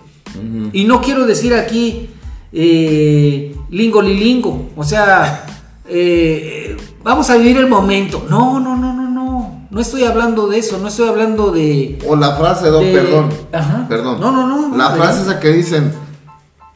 [0.71, 2.09] Y no quiero decir aquí
[2.53, 5.45] eh, lingo lilingo, o sea,
[5.87, 8.25] eh, vamos a vivir el momento.
[8.29, 9.67] No, no, no, no, no.
[9.69, 11.99] No estoy hablando de eso, no estoy hablando de...
[12.07, 13.29] O la frase, don, de- perdón.
[13.51, 13.85] Ajá.
[13.87, 14.19] Perdón.
[14.19, 15.91] No, no, no, La frase esa que dicen,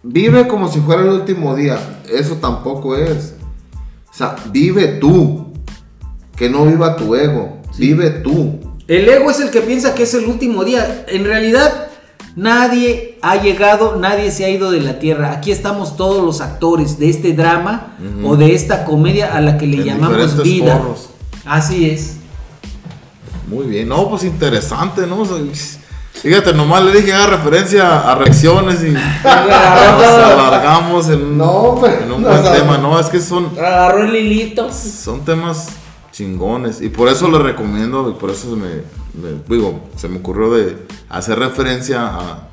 [0.03, 2.01] vive como si fuera el último día.
[2.11, 3.33] Eso tampoco es.
[4.11, 5.47] O sea, vive tú.
[6.35, 7.61] Que no viva tu ego.
[7.77, 8.59] Vive tú.
[8.87, 11.05] El ego es el que piensa que es el último día.
[11.07, 11.87] En realidad,
[12.35, 15.31] nadie ha llegado, nadie se ha ido de la tierra.
[15.31, 19.67] Aquí estamos todos los actores de este drama o de esta comedia a la que
[19.67, 20.77] le En llamamos vida.
[20.77, 21.09] forros.
[21.45, 22.17] Así es.
[23.47, 25.21] Muy bien, no, pues interesante, ¿no?
[25.21, 25.37] O sea,
[26.13, 32.03] fíjate, nomás le dije haga referencia a reacciones y nos alargamos en un, No, pero-
[32.03, 32.99] en un no, buen tema, ¿no?
[32.99, 34.69] Es que son, Agarró el hilito.
[34.71, 35.69] son temas
[36.11, 38.67] chingones y por eso le recomiendo y por eso me,
[39.19, 40.77] me- digo, se me ocurrió de
[41.09, 42.49] hacer referencia a,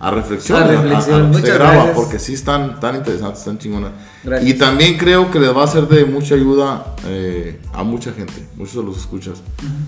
[0.00, 1.96] a reflexión, A reflexión, se muchas graba, gracias.
[1.96, 3.92] porque sí están tan interesantes, tan chingonas.
[4.22, 4.48] Gracias.
[4.50, 8.46] Y también creo que les va a ser de mucha ayuda eh, a mucha gente,
[8.56, 9.38] muchos de los escuchas.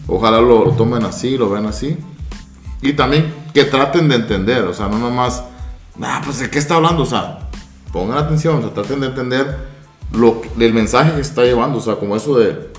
[0.08, 1.98] Ojalá lo, lo tomen así, lo vean así.
[2.82, 5.42] Y también que traten de entender, o sea, no nomás,
[6.02, 7.40] ah, pues de qué está hablando, o sea,
[7.92, 9.58] pongan atención, o sea, traten de entender
[10.12, 12.70] lo, el mensaje que está llevando, o sea, como eso de,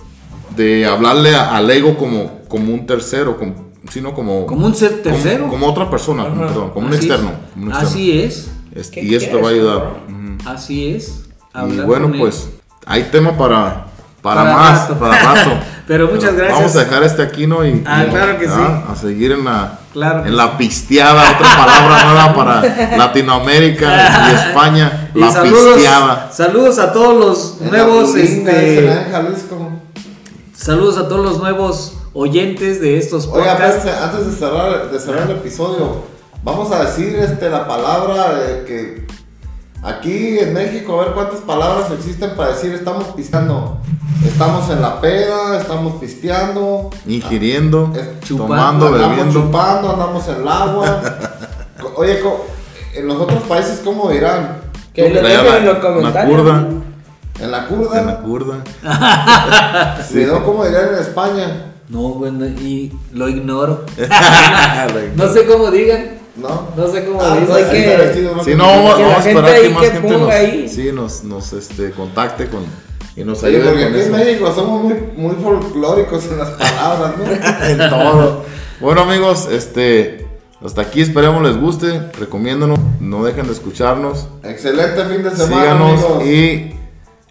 [0.55, 4.45] de hablarle a- al ego como, como un tercero, como, sino como...
[4.47, 5.41] Como un ser tercero.
[5.45, 7.29] Como, como otra persona, perdón, como un Así externo.
[7.31, 7.51] es.
[7.53, 7.89] como un externo.
[7.89, 8.51] Así es.
[8.73, 9.89] Es- ¿Qué y esto va a ayudar.
[10.45, 11.25] Así es.
[11.69, 12.49] Y bueno, pues
[12.85, 13.85] hay tema para,
[14.21, 14.99] para, Para más, rato.
[14.99, 15.51] para rato.
[15.87, 16.57] Pero muchas gracias.
[16.57, 17.65] Vamos a dejar este aquí, ¿no?
[17.65, 21.55] Y, Ah, y- claro que ah, A seguir en la, Claro en la pisteada, otra
[21.57, 26.31] palabra nueva para Latinoamérica y España, Y la saludos, pisteada.
[26.31, 29.03] saludos a todos los En nuevos, Tulinga, este,
[30.55, 33.85] saludos a todos los nuevos oyentes de estos Oiga, podcasts.
[33.85, 36.03] espérense, antes de cerrar, de cerrar el episodio,
[36.43, 39.07] vamos a decir este, la palabra de que
[39.83, 43.77] aquí en México, a ver cuántas palabras existen para decir estamos pisteando.
[44.25, 46.89] Estamos en la peda, estamos pisteando.
[47.07, 49.41] Ingiriendo, Es- tomando, andamos bebiendo.
[49.41, 51.01] chupando, andamos en el agua.
[51.95, 52.19] Oye,
[52.93, 54.59] en los otros países, ¿cómo dirán?
[54.93, 56.13] Que lo dejen en la- los comentarios.
[56.37, 56.67] La curda,
[57.39, 57.57] En la
[57.99, 58.63] en la curda.
[58.83, 60.05] curda.
[60.11, 61.65] Cuidado, ¿cómo dirán en España?
[61.89, 63.85] No, bueno, y lo ignoro.
[65.15, 66.20] no sé cómo digan.
[66.35, 66.67] ¿No?
[66.77, 68.43] No sé cómo Ah, hay que- ¿no?
[68.43, 70.69] Si no, vamos, Que vamos a esperar que más que gente ponga nos, ahí.
[70.69, 72.63] sí, nos, nos este, contacte con,
[73.17, 74.17] y nos ayude porque con aquí en eso.
[74.25, 77.25] México somos muy, muy folclóricos en las palabras, ¿no?
[77.67, 78.43] en todo.
[78.79, 80.25] Bueno amigos, este
[80.63, 86.03] Hasta aquí esperemos les guste, recomiéndanos, no dejen de escucharnos, Excelente fin de semana, síganos
[86.05, 86.25] amigos.
[86.25, 86.73] y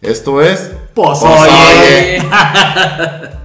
[0.02, 2.20] esto es Pues, Oye.
[2.20, 3.39] oye.